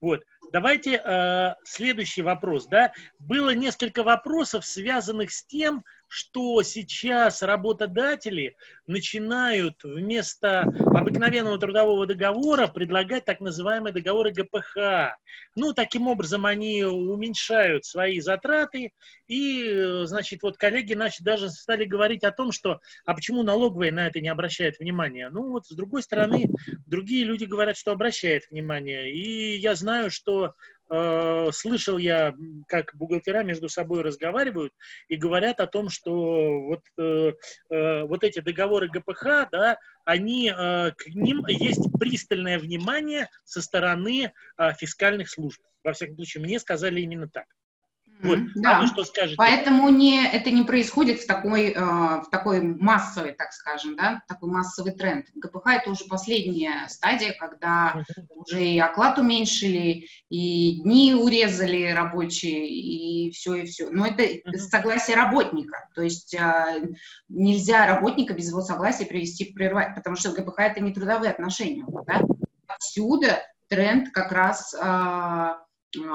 [0.01, 0.23] Вот.
[0.51, 2.67] Давайте э, следующий вопрос.
[2.67, 2.93] Да?
[3.19, 8.55] Было несколько вопросов, связанных с тем, что сейчас работодатели
[8.85, 15.17] начинают вместо обыкновенного трудового договора предлагать так называемые договоры ГПХ.
[15.55, 18.91] Ну, таким образом они уменьшают свои затраты,
[19.27, 24.07] и, значит, вот коллеги значит, даже стали говорить о том, что, а почему налоговые на
[24.07, 25.29] это не обращают внимания?
[25.29, 26.49] Ну, вот с другой стороны,
[26.85, 30.53] другие люди говорят, что обращают внимание, и я знаю, что
[30.89, 32.33] Э, слышал я,
[32.67, 34.73] как бухгалтера между собой разговаривают
[35.09, 37.33] и говорят о том, что вот, э,
[37.69, 44.31] э, вот эти договоры ГПХ, да, они, к ним есть пристальное внимание со стороны
[44.77, 45.61] фискальных служб.
[45.83, 47.45] Во всяком случае, мне сказали именно так.
[48.21, 48.39] Вот.
[48.55, 48.77] Да.
[48.77, 49.35] А вы что скажете?
[49.37, 54.49] Поэтому не, это не происходит в такой, э, в такой массовый, так скажем, да, такой
[54.49, 55.27] массовый тренд.
[55.35, 63.31] ГПХ это уже последняя стадия, когда уже и оклад уменьшили, и дни урезали рабочие, и
[63.31, 63.89] все, и все.
[63.89, 64.23] Но это
[64.57, 66.89] согласие работника, то есть э,
[67.29, 71.85] нельзя работника без его согласия привести прервать, потому что ГПХ это не трудовые отношения.
[72.07, 72.21] Да?
[72.67, 74.77] Отсюда тренд как раз э,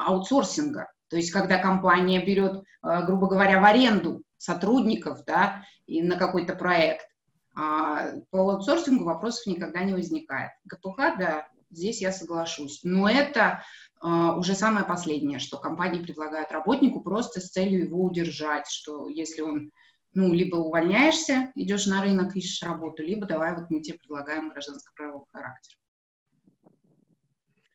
[0.06, 6.16] аутсорсинга то есть, когда компания берет, э, грубо говоря, в аренду сотрудников да, и на
[6.16, 7.06] какой-то проект,
[7.54, 10.52] а по аутсорсингу вопросов никогда не возникает.
[10.64, 12.80] ГПХ, да, здесь я соглашусь.
[12.82, 13.62] Но это
[14.02, 19.42] uh, уже самое последнее, что компании предлагают работнику просто с целью его удержать, что если
[19.42, 19.70] он,
[20.14, 25.26] ну, либо увольняешься, идешь на рынок, ищешь работу, либо давай вот мы тебе предлагаем гражданско-правовой
[25.30, 25.76] характер.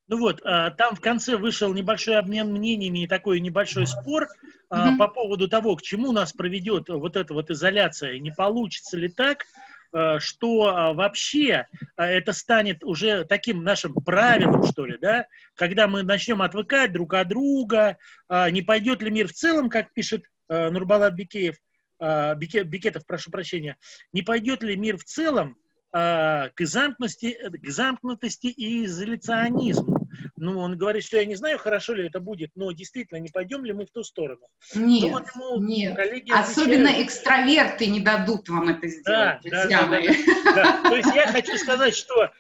[0.08, 4.28] Ну вот, а, там в конце вышел небольшой обмен мнениями и такой небольшой спор
[4.70, 4.98] mm-hmm.
[4.98, 8.18] по поводу того, к чему нас проведет вот эта вот изоляция.
[8.20, 9.46] Не получится ли так,
[9.92, 16.42] а, что вообще это станет уже таким нашим правилом, что ли, да, когда мы начнем
[16.42, 17.98] отвыкать друг от друга,
[18.30, 21.56] не пойдет ли мир в целом, как пишет Нурбалат Бекеев,
[22.00, 23.76] Бекетов, прошу прощения,
[24.14, 25.58] не пойдет ли мир в целом
[25.92, 30.08] к замкнутости, к замкнутости и изоляционизму.
[30.36, 33.66] Ну, он говорит, что я не знаю, хорошо ли это будет, но действительно, не пойдем
[33.66, 34.48] ли мы в ту сторону?
[34.76, 35.98] Нет, вот ему нет.
[36.30, 40.90] Особенно отвечают, экстраверты не дадут вам это сделать, да, да, да, да, да.
[40.90, 42.32] То есть я хочу сказать, что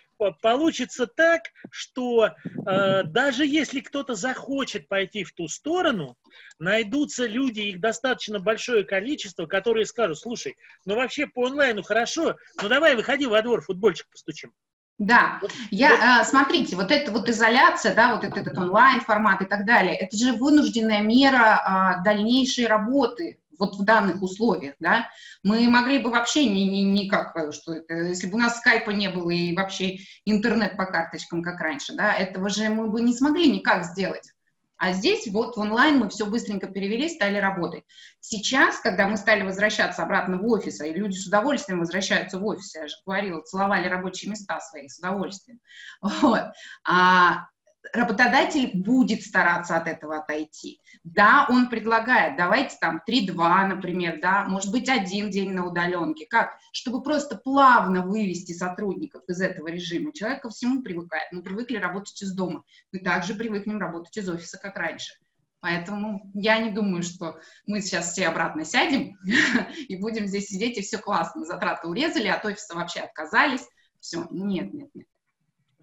[0.41, 6.15] получится так, что э, даже если кто-то захочет пойти в ту сторону,
[6.59, 10.55] найдутся люди, их достаточно большое количество, которые скажут, слушай,
[10.85, 14.51] ну вообще по онлайну хорошо, ну давай выходи во двор, футбольчик постучим.
[14.99, 15.39] Да,
[15.69, 19.95] я, а, смотрите, вот эта вот изоляция, да, вот этот, этот онлайн-формат и так далее,
[19.95, 25.09] это же вынужденная мера а, дальнейшей работы вот в данных условиях, да,
[25.43, 29.09] мы могли бы вообще не, не, никак, что это, если бы у нас скайпа не
[29.09, 33.51] было и вообще интернет по карточкам, как раньше, да, этого же мы бы не смогли
[33.51, 34.31] никак сделать.
[34.77, 37.83] А здесь вот в онлайн мы все быстренько перевели, стали работать.
[38.19, 42.75] Сейчас, когда мы стали возвращаться обратно в офис, и люди с удовольствием возвращаются в офис,
[42.75, 45.59] я же говорила, целовали рабочие места свои с удовольствием,
[46.01, 46.43] вот,
[46.87, 47.47] а
[47.93, 50.81] работодатель будет стараться от этого отойти.
[51.03, 56.25] Да, он предлагает, давайте там 3-2, например, да, может быть, один день на удаленке.
[56.29, 56.57] Как?
[56.71, 60.13] Чтобы просто плавно вывести сотрудников из этого режима.
[60.13, 61.31] Человек ко всему привыкает.
[61.31, 62.63] Мы привыкли работать из дома.
[62.91, 65.13] Мы также привыкнем работать из офиса, как раньше.
[65.59, 69.17] Поэтому я не думаю, что мы сейчас все обратно сядем
[69.87, 71.45] и будем здесь сидеть, и все классно.
[71.45, 73.67] Затраты урезали, от офиса вообще отказались.
[73.99, 75.06] Все, нет, нет, нет.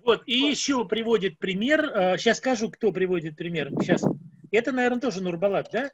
[0.05, 4.05] Вот, и еще приводит пример, сейчас э, скажу, кто приводит пример, сейчас.
[4.51, 5.91] Это, наверное, тоже Нурбалат, да?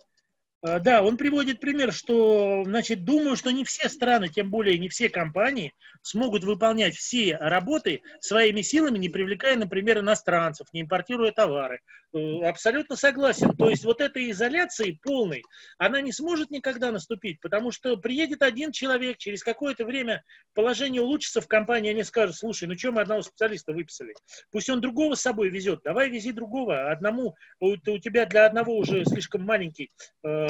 [0.62, 4.88] А, да, он приводит пример, что, значит, думаю, что не все страны, тем более не
[4.88, 11.80] все компании смогут выполнять все работы своими силами, не привлекая, например, иностранцев, не импортируя товары.
[12.12, 13.56] Э, абсолютно согласен.
[13.56, 15.44] То есть вот этой изоляции полной,
[15.78, 21.40] она не сможет никогда наступить, потому что приедет один человек, через какое-то время положение улучшится
[21.40, 24.14] в компании, они скажут, слушай, ну что мы одного специалиста выписали?
[24.50, 26.90] Пусть он другого с собой везет, давай вези другого.
[26.90, 29.90] Одному, у, у тебя для одного уже слишком маленький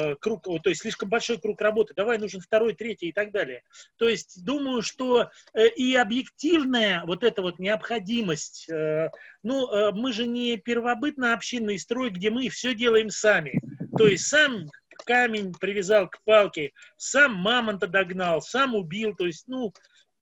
[0.01, 3.31] э, Э, круг, то есть слишком большой круг работы, давай нужен второй, третий и так
[3.31, 3.63] далее.
[3.97, 9.09] То есть думаю, что э, и объективная вот эта вот необходимость, э,
[9.43, 13.59] ну, мы же не первобытно-общинный строй, где мы все делаем сами.
[13.97, 14.69] То есть сам
[15.05, 19.73] камень привязал к палке, сам мамонта догнал, сам убил, то есть, ну,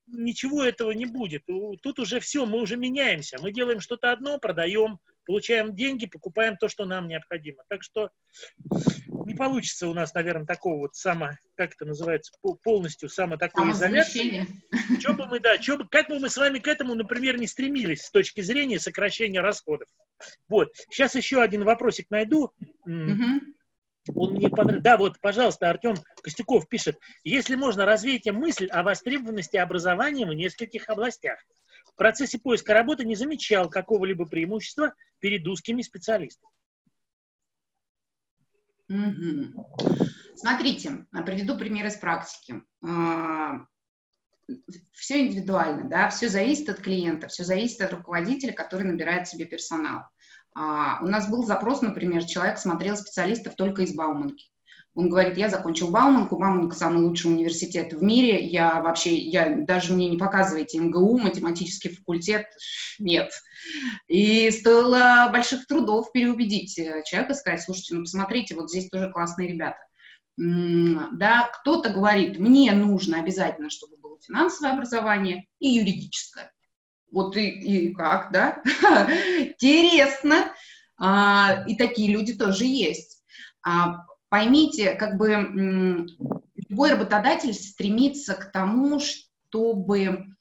[0.06, 1.44] ничего этого не будет.
[1.82, 3.38] Тут уже все, мы уже меняемся.
[3.40, 7.62] Мы делаем что-то одно, продаем, получаем деньги, покупаем то, что нам необходимо.
[7.68, 8.10] Так что
[9.24, 14.46] не получится у нас, наверное, такого вот само, как это называется, полностью само такой изоляции.
[14.98, 17.46] Что бы мы, да, что бы, как бы мы с вами к этому, например, не
[17.46, 19.88] стремились с точки зрения сокращения расходов.
[20.48, 20.74] Вот.
[20.90, 22.52] Сейчас еще один вопросик найду.
[24.14, 24.82] Он мне понравился.
[24.82, 26.98] Да, вот, пожалуйста, Артем Костюков пишет.
[27.22, 31.38] Если можно, развейте мысль о востребованности образования в нескольких областях.
[32.00, 36.50] Процессе поиска работы не замечал какого-либо преимущества перед узкими специалистами.
[40.34, 42.62] Смотрите, приведу пример из практики.
[42.82, 43.66] А,
[44.92, 50.04] все индивидуально, да, все зависит от клиента, все зависит от руководителя, который набирает себе персонал.
[50.54, 54.48] А, у нас был запрос, например, человек смотрел специалистов только из Бауманки.
[54.94, 59.92] Он говорит, я закончил Бауманку, Бауманка самый лучший университет в мире, я вообще, я даже
[59.92, 62.46] мне не показываете МГУ, математический факультет,
[62.98, 63.30] нет.
[64.08, 69.48] И стоило больших трудов переубедить э, человека, сказать, слушайте, ну посмотрите, вот здесь тоже классные
[69.48, 69.78] ребята.
[70.36, 76.50] Да, кто-то говорит, мне нужно обязательно, чтобы было финансовое образование и юридическое.
[77.12, 78.62] Вот и, и как, да?
[79.38, 80.52] Интересно.
[80.98, 83.22] А, и такие люди тоже есть.
[83.62, 86.06] А, поймите, как бы
[86.70, 90.34] любой работодатель стремится к тому, чтобы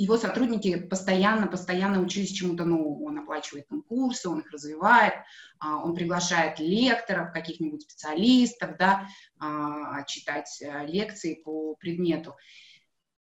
[0.00, 3.04] его сотрудники постоянно, постоянно учились чему-то новому.
[3.04, 5.12] Он оплачивает им курсы, он их развивает,
[5.58, 9.06] а, он приглашает лекторов, каких-нибудь специалистов, да,
[9.38, 12.34] а, читать э, лекции по предмету.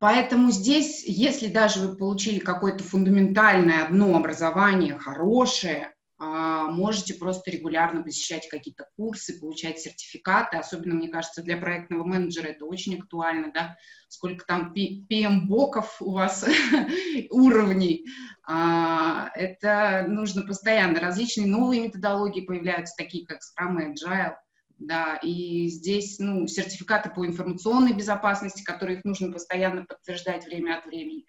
[0.00, 8.46] Поэтому здесь, если даже вы получили какое-то фундаментальное одно образование, хорошее, можете просто регулярно посещать
[8.48, 10.58] какие-то курсы, получать сертификаты.
[10.58, 13.76] Особенно, мне кажется, для проектного менеджера это очень актуально, да,
[14.08, 16.46] сколько там PM-боков у вас
[17.30, 18.06] уровней.
[18.46, 21.00] А, это нужно постоянно.
[21.00, 24.34] Различные новые методологии появляются, такие как Scrum и Agile.
[24.76, 30.86] Да, и здесь ну, сертификаты по информационной безопасности, которые их нужно постоянно подтверждать время от
[30.86, 31.24] времени.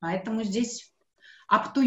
[0.00, 0.92] Поэтому здесь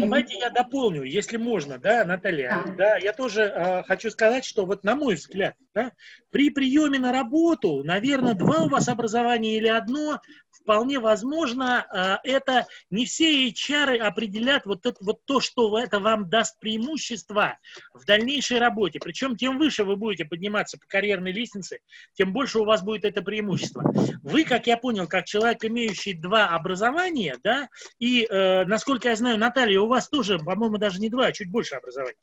[0.00, 2.62] Давайте я дополню, если можно, да, Наталья.
[2.66, 5.92] Да, да я тоже э, хочу сказать, что вот на мой взгляд, да,
[6.30, 10.20] при приеме на работу, наверное, два у вас образования или одно,
[10.62, 11.86] вполне возможно,
[12.24, 17.58] э, это не все HR определят вот, это, вот то, что это вам даст преимущество
[17.92, 18.98] в дальнейшей работе.
[19.00, 21.80] Причем тем выше вы будете подниматься по карьерной лестнице,
[22.14, 23.82] тем больше у вас будет это преимущество.
[24.22, 27.68] Вы, как я понял, как человек, имеющий два образования, да,
[27.98, 31.50] и, э, насколько я знаю, Наталья, у вас тоже, по-моему, даже не два, а чуть
[31.50, 32.16] больше образования.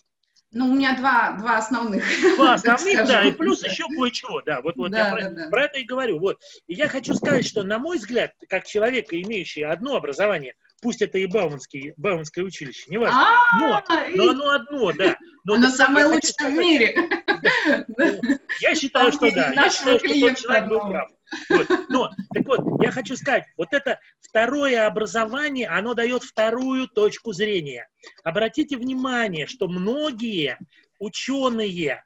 [0.52, 2.04] Ну, у меня два, два основных.
[2.38, 4.62] Два основных, да, и плюс еще кое-чего, да.
[4.62, 5.50] Вот, вот да, я да, про, да.
[5.50, 6.20] про это и говорю.
[6.20, 6.40] Вот.
[6.68, 11.20] И я хочу сказать, что, на мой взгляд, как человек, имеющий одно образование, пусть это
[11.20, 13.84] и Бауманский, Бауманское училище, не важно, а, но,
[14.16, 15.18] но оно одно, да.
[15.44, 16.96] Но оно самое лучшее в мире.
[18.62, 19.54] Я считаю, что да.
[19.54, 21.10] Я считаю, что тот человек был прав.
[21.50, 21.68] Вот.
[21.90, 24.00] Но, так вот, я хочу сказать, вот это
[24.30, 27.90] второе образование, оно дает вторую точку зрения.
[28.24, 30.60] Обратите внимание, что многие
[31.00, 32.04] ученые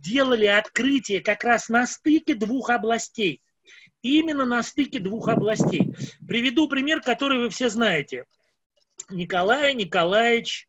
[0.00, 3.42] делали открытие как раз на стыке двух областей.
[4.02, 5.92] Именно на стыке двух областей.
[6.26, 8.24] Приведу пример, который вы все знаете.
[9.10, 10.68] Николай Николаевич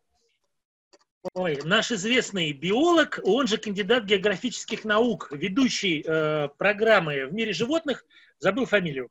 [1.33, 8.05] Ой, наш известный биолог, он же кандидат географических наук, ведущий э, программы в мире животных,
[8.39, 9.09] забыл фамилию.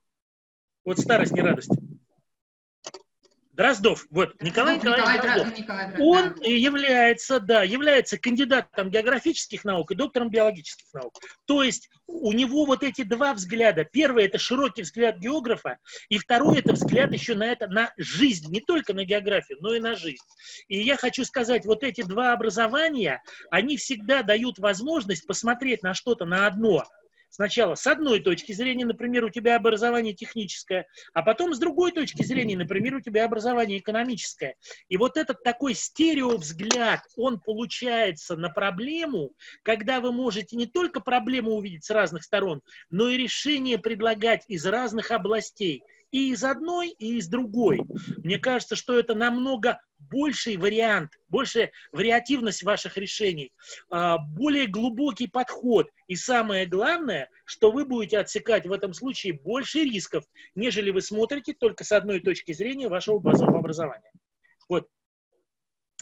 [0.86, 1.70] Вот старость не радость.
[3.52, 5.58] Дроздов, вот, Николай Николаевич Дроздов.
[5.58, 6.46] Николай, он да.
[6.46, 11.18] является, да, является кандидатом географических наук и доктором биологических наук.
[11.46, 13.84] То есть у него вот эти два взгляда.
[13.84, 15.78] Первый– это широкий взгляд географа,
[16.10, 19.80] и второй– это взгляд еще на это, на жизнь, не только на географию, но и
[19.80, 20.22] на жизнь.
[20.68, 26.26] И я хочу сказать, вот эти два образования, они всегда дают возможность посмотреть на что-то,
[26.26, 26.84] на одно–
[27.28, 32.22] Сначала с одной точки зрения, например, у тебя образование техническое, а потом с другой точки
[32.22, 34.54] зрения, например, у тебя образование экономическое.
[34.88, 39.32] И вот этот такой стереовзгляд, он получается на проблему,
[39.62, 44.64] когда вы можете не только проблему увидеть с разных сторон, но и решение предлагать из
[44.66, 45.82] разных областей–
[46.16, 47.82] и из одной, и из другой.
[48.24, 53.52] Мне кажется, что это намного больший вариант, большая вариативность ваших решений,
[53.90, 55.90] а, более глубокий подход.
[56.06, 60.24] И самое главное, что вы будете отсекать в этом случае больше рисков,
[60.54, 64.10] нежели вы смотрите только с одной точки зрения вашего базового образования.
[64.70, 64.88] Вот.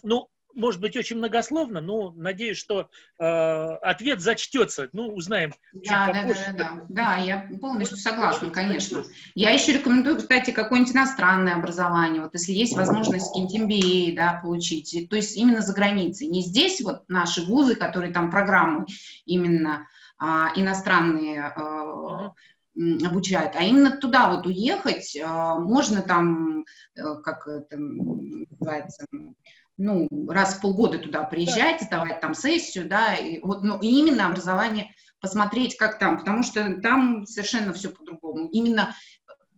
[0.04, 4.88] Ну, может быть, очень многословно, но надеюсь, что э, ответ зачтется.
[4.92, 5.52] Ну, узнаем.
[5.72, 6.86] Да, да, да, да, да.
[6.88, 9.04] Да, я полностью согласна, конечно.
[9.34, 12.22] Я еще рекомендую, кстати, какое-нибудь иностранное образование.
[12.22, 15.08] Вот если есть возможность какие-нибудь MBA, да, получить.
[15.08, 16.28] То есть именно за границей.
[16.28, 18.86] Не здесь вот наши вузы, которые там программы
[19.24, 19.86] именно
[20.18, 22.32] а, иностранные а,
[23.04, 26.64] обучают, а именно туда вот уехать, а, можно там,
[26.96, 29.06] э, как это называется,
[29.76, 34.26] ну, раз в полгода туда приезжать, сдавать там сессию, да, и вот, ну, и именно
[34.26, 38.48] образование посмотреть, как там, потому что там совершенно все по-другому.
[38.50, 38.94] Именно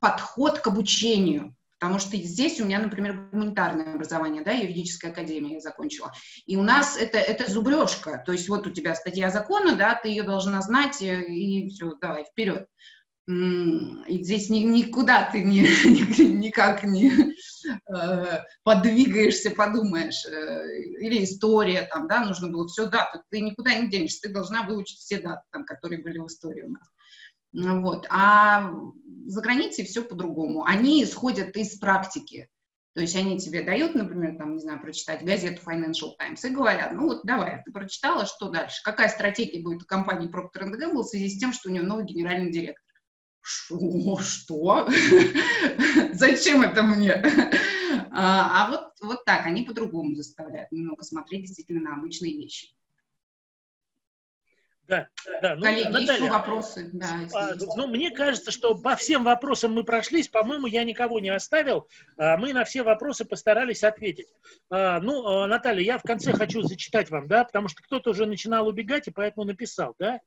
[0.00, 5.60] подход к обучению, потому что здесь у меня, например, гуманитарное образование, да, юридическая академия я
[5.60, 6.12] закончила,
[6.46, 10.08] и у нас это, это зубрежка, то есть вот у тебя статья закона, да, ты
[10.08, 12.68] ее должна знать, э, и все, давай, вперед.
[13.28, 15.62] И здесь ни, никуда ты не,
[16.32, 17.10] никак не
[17.92, 20.24] э, подвигаешься, подумаешь.
[20.26, 20.64] Э,
[21.00, 23.20] или история, там, да, нужно было все даты.
[23.30, 26.70] Ты никуда не денешься, ты должна выучить все даты, там, которые были в истории у
[26.70, 26.88] нас.
[27.82, 28.06] Вот.
[28.10, 28.70] А
[29.26, 30.64] за границей все по-другому.
[30.64, 32.48] Они исходят из практики.
[32.94, 36.92] То есть они тебе дают, например, там, не знаю, прочитать газету Financial Times и говорят,
[36.92, 38.80] ну вот давай, ты прочитала, что дальше?
[38.84, 42.06] Какая стратегия будет у компании Procter Gamble в связи с тем, что у нее новый
[42.06, 42.85] генеральный директор?
[43.48, 44.18] Что?
[44.18, 44.88] Что?
[46.12, 47.22] Зачем это мне?
[48.18, 52.68] А, а вот, вот так, они по-другому заставляют немного смотреть действительно на обычные вещи.
[54.88, 55.08] Да,
[55.42, 55.56] да.
[55.56, 56.90] Ну, Коллеги, Наталья, еще вопросы?
[56.92, 60.28] Да, а, ну, мне кажется, что по всем вопросам мы прошлись.
[60.28, 61.88] По-моему, я никого не оставил.
[62.16, 64.28] А, мы на все вопросы постарались ответить.
[64.70, 68.26] А, ну, а, Наталья, я в конце хочу зачитать вам, да, потому что кто-то уже
[68.26, 70.20] начинал убегать, и поэтому написал, да.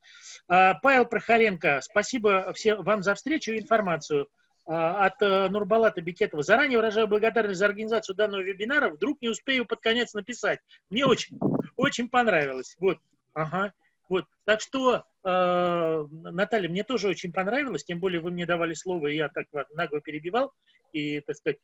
[0.47, 4.27] А, Павел Прохоренко, спасибо всем вам за встречу и информацию
[4.65, 6.43] а, от э, Нурбалата Бекетова.
[6.43, 8.89] Заранее выражаю благодарность за организацию данного вебинара.
[8.89, 10.59] Вдруг не успею под конец написать.
[10.89, 11.39] Мне очень,
[11.75, 12.75] очень понравилось.
[12.79, 12.99] Вот.
[13.33, 13.73] Ага.
[14.09, 14.25] Вот.
[14.43, 19.17] Так что, э, Наталья, мне тоже очень понравилось, тем более вы мне давали слово, и
[19.17, 19.45] я так
[19.75, 20.51] нагло перебивал
[20.91, 21.59] и, так сказать,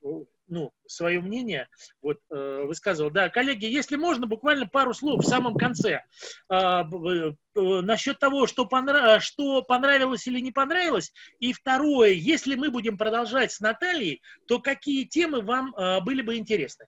[0.48, 1.68] ну, свое мнение
[2.04, 3.10] вот, э, высказывал.
[3.10, 6.04] Да, коллеги, если можно, буквально пару слов в самом конце.
[6.50, 9.24] Э, э, насчет того, что, понрав...
[9.24, 11.12] что понравилось или не понравилось.
[11.40, 16.38] И второе, если мы будем продолжать с Натальей, то какие темы вам э, были бы
[16.38, 16.86] интересны?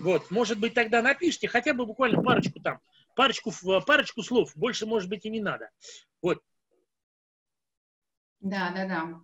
[0.00, 2.80] Вот, может быть, тогда напишите хотя бы буквально парочку там
[3.14, 3.52] парочку,
[3.86, 5.70] парочку слов, больше, может быть, и не надо.
[6.22, 6.42] Вот.
[8.40, 9.20] Да, да, да.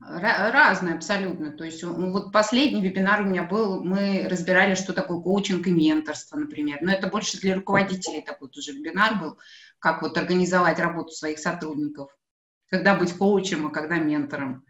[0.00, 1.52] Разное абсолютно.
[1.52, 6.36] То есть вот последний вебинар у меня был, мы разбирали, что такое коучинг и менторство,
[6.36, 6.78] например.
[6.82, 9.38] Но это больше для руководителей такой тоже вебинар был,
[9.78, 12.10] как вот организовать работу своих сотрудников,
[12.68, 14.64] когда быть коучем, а когда ментором.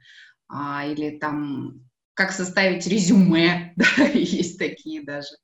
[0.48, 1.80] А, или там
[2.14, 5.34] как составить резюме, да, есть такие даже.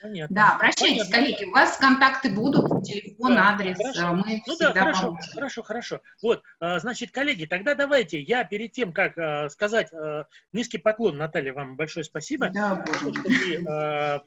[0.00, 0.34] Понятно.
[0.34, 1.16] Да, обращайтесь, Понятно.
[1.16, 4.06] коллеги, у вас контакты будут, телефон, да, адрес, хорошо.
[4.06, 5.32] А мы ну всегда да, хорошо, поможем.
[5.34, 6.00] хорошо, хорошо.
[6.22, 9.88] Вот, а, значит, коллеги, тогда давайте, я перед тем, как а, сказать
[10.52, 13.10] низкий поклон, Наталья, вам большое спасибо, да, что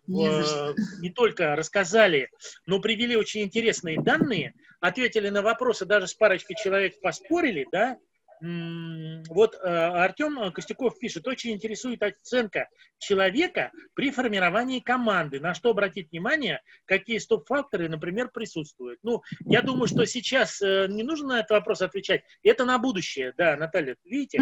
[0.08, 2.30] вы не только рассказали,
[2.66, 7.98] но привели очень интересные данные, ответили на вопросы, даже с парочкой человек поспорили, да,
[8.42, 16.12] вот э, Артем Костяков пишет, очень интересует оценка человека при формировании команды, на что обратить
[16.12, 19.00] внимание, какие стоп-факторы, например, присутствуют.
[19.04, 23.34] Ну, я думаю, что сейчас э, не нужно на этот вопрос отвечать, это на будущее,
[23.38, 24.40] да, Наталья, видите,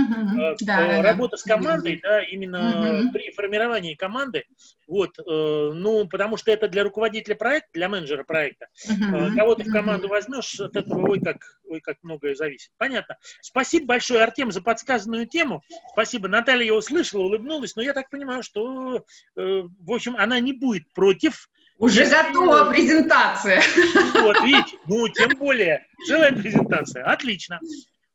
[0.61, 1.37] да, работа да.
[1.37, 4.45] с командой, да, именно при формировании команды,
[4.87, 8.67] вот, ну, потому что это для руководителя проекта, для менеджера проекта,
[9.35, 12.71] кого ты в команду возьмешь, от этого, ой, как, ой, как многое зависит.
[12.77, 13.17] Понятно.
[13.41, 15.63] Спасибо большое, Артем, за подсказанную тему.
[15.91, 16.27] Спасибо.
[16.27, 19.01] Наталья ее услышала, улыбнулась, но я так понимаю, что, э,
[19.35, 21.49] в общем, она не будет против.
[21.79, 23.61] Уже готова презентация.
[24.13, 27.03] Вот, видите, ну, тем более, целая презентация.
[27.03, 27.59] Отлично.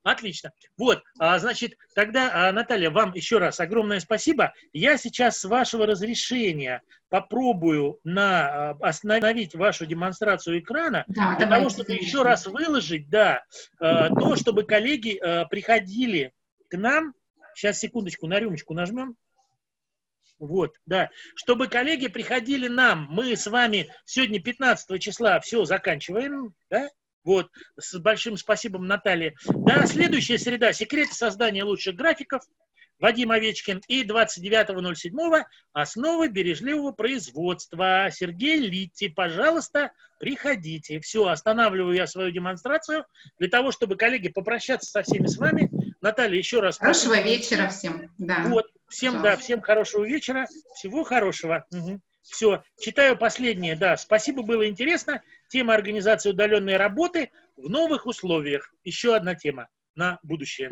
[0.05, 0.53] Отлично.
[0.77, 4.53] Вот, а, значит, тогда, а, Наталья, вам еще раз огромное спасибо.
[4.75, 11.71] Я сейчас, с вашего разрешения, попробую на, а, остановить вашу демонстрацию экрана, да, для того,
[11.71, 13.45] чтобы еще раз выложить, да,
[13.81, 15.19] то, чтобы коллеги
[15.49, 16.33] приходили
[16.69, 17.15] к нам.
[17.55, 19.17] Сейчас, секундочку, на рюмочку нажмем.
[20.39, 21.09] Вот, да.
[21.35, 26.91] Чтобы коллеги приходили нам, мы с вами сегодня 15 числа все заканчиваем, да?
[27.25, 27.49] Вот,
[27.79, 29.35] с большим спасибо, Наталье.
[29.47, 30.73] Да, следующая среда.
[30.73, 32.43] Секреты создания лучших графиков.
[33.01, 33.83] Вадим Овечкин.
[33.89, 35.43] И 29.07.
[35.73, 38.09] Основы бережливого производства.
[38.13, 39.09] Сергей Литти.
[39.09, 39.91] Пожалуйста,
[40.21, 41.01] приходите.
[41.01, 43.05] Все, останавливаю я свою демонстрацию
[43.39, 45.71] для того, чтобы, коллеги, попрощаться со всеми с вами.
[46.01, 46.79] Наталья, еще раз.
[46.79, 47.31] Хорошего спасибо.
[47.31, 48.11] вечера всем.
[48.19, 48.45] Да.
[48.47, 49.37] Вот, всем, Пожалуйста.
[49.37, 50.47] да, всем хорошего вечера.
[50.75, 51.65] Всего хорошего.
[51.73, 52.01] Угу.
[52.25, 53.77] Все, читаю последнее.
[53.77, 55.23] Да, спасибо, было интересно.
[55.49, 58.73] Тема организации удаленной работы в новых условиях.
[58.83, 60.71] Еще одна тема на будущее.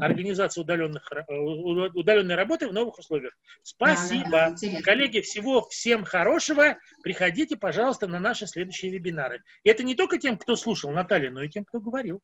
[0.00, 3.34] Организация удаленных, э, удаленной работы в новых условиях.
[3.62, 4.30] Спасибо.
[4.30, 6.76] Да, да, Коллеги, всего всем хорошего.
[7.02, 9.42] Приходите, пожалуйста, на наши следующие вебинары.
[9.64, 12.20] И это не только тем, кто слушал Наталья, но и тем, кто говорил.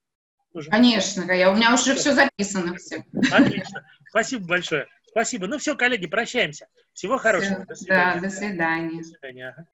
[0.52, 0.70] Тоже.
[0.70, 2.76] Конечно, я, у меня уже все записано.
[2.76, 3.04] Все.
[3.30, 3.86] Отлично.
[4.08, 4.86] Спасибо большое.
[5.08, 5.46] Спасибо.
[5.46, 6.68] Ну все, коллеги, прощаемся.
[6.92, 7.56] Всего хорошего.
[7.56, 7.66] Все.
[7.66, 8.14] До свидания.
[8.14, 8.98] Да, до свидания.
[8.98, 9.66] До свидания.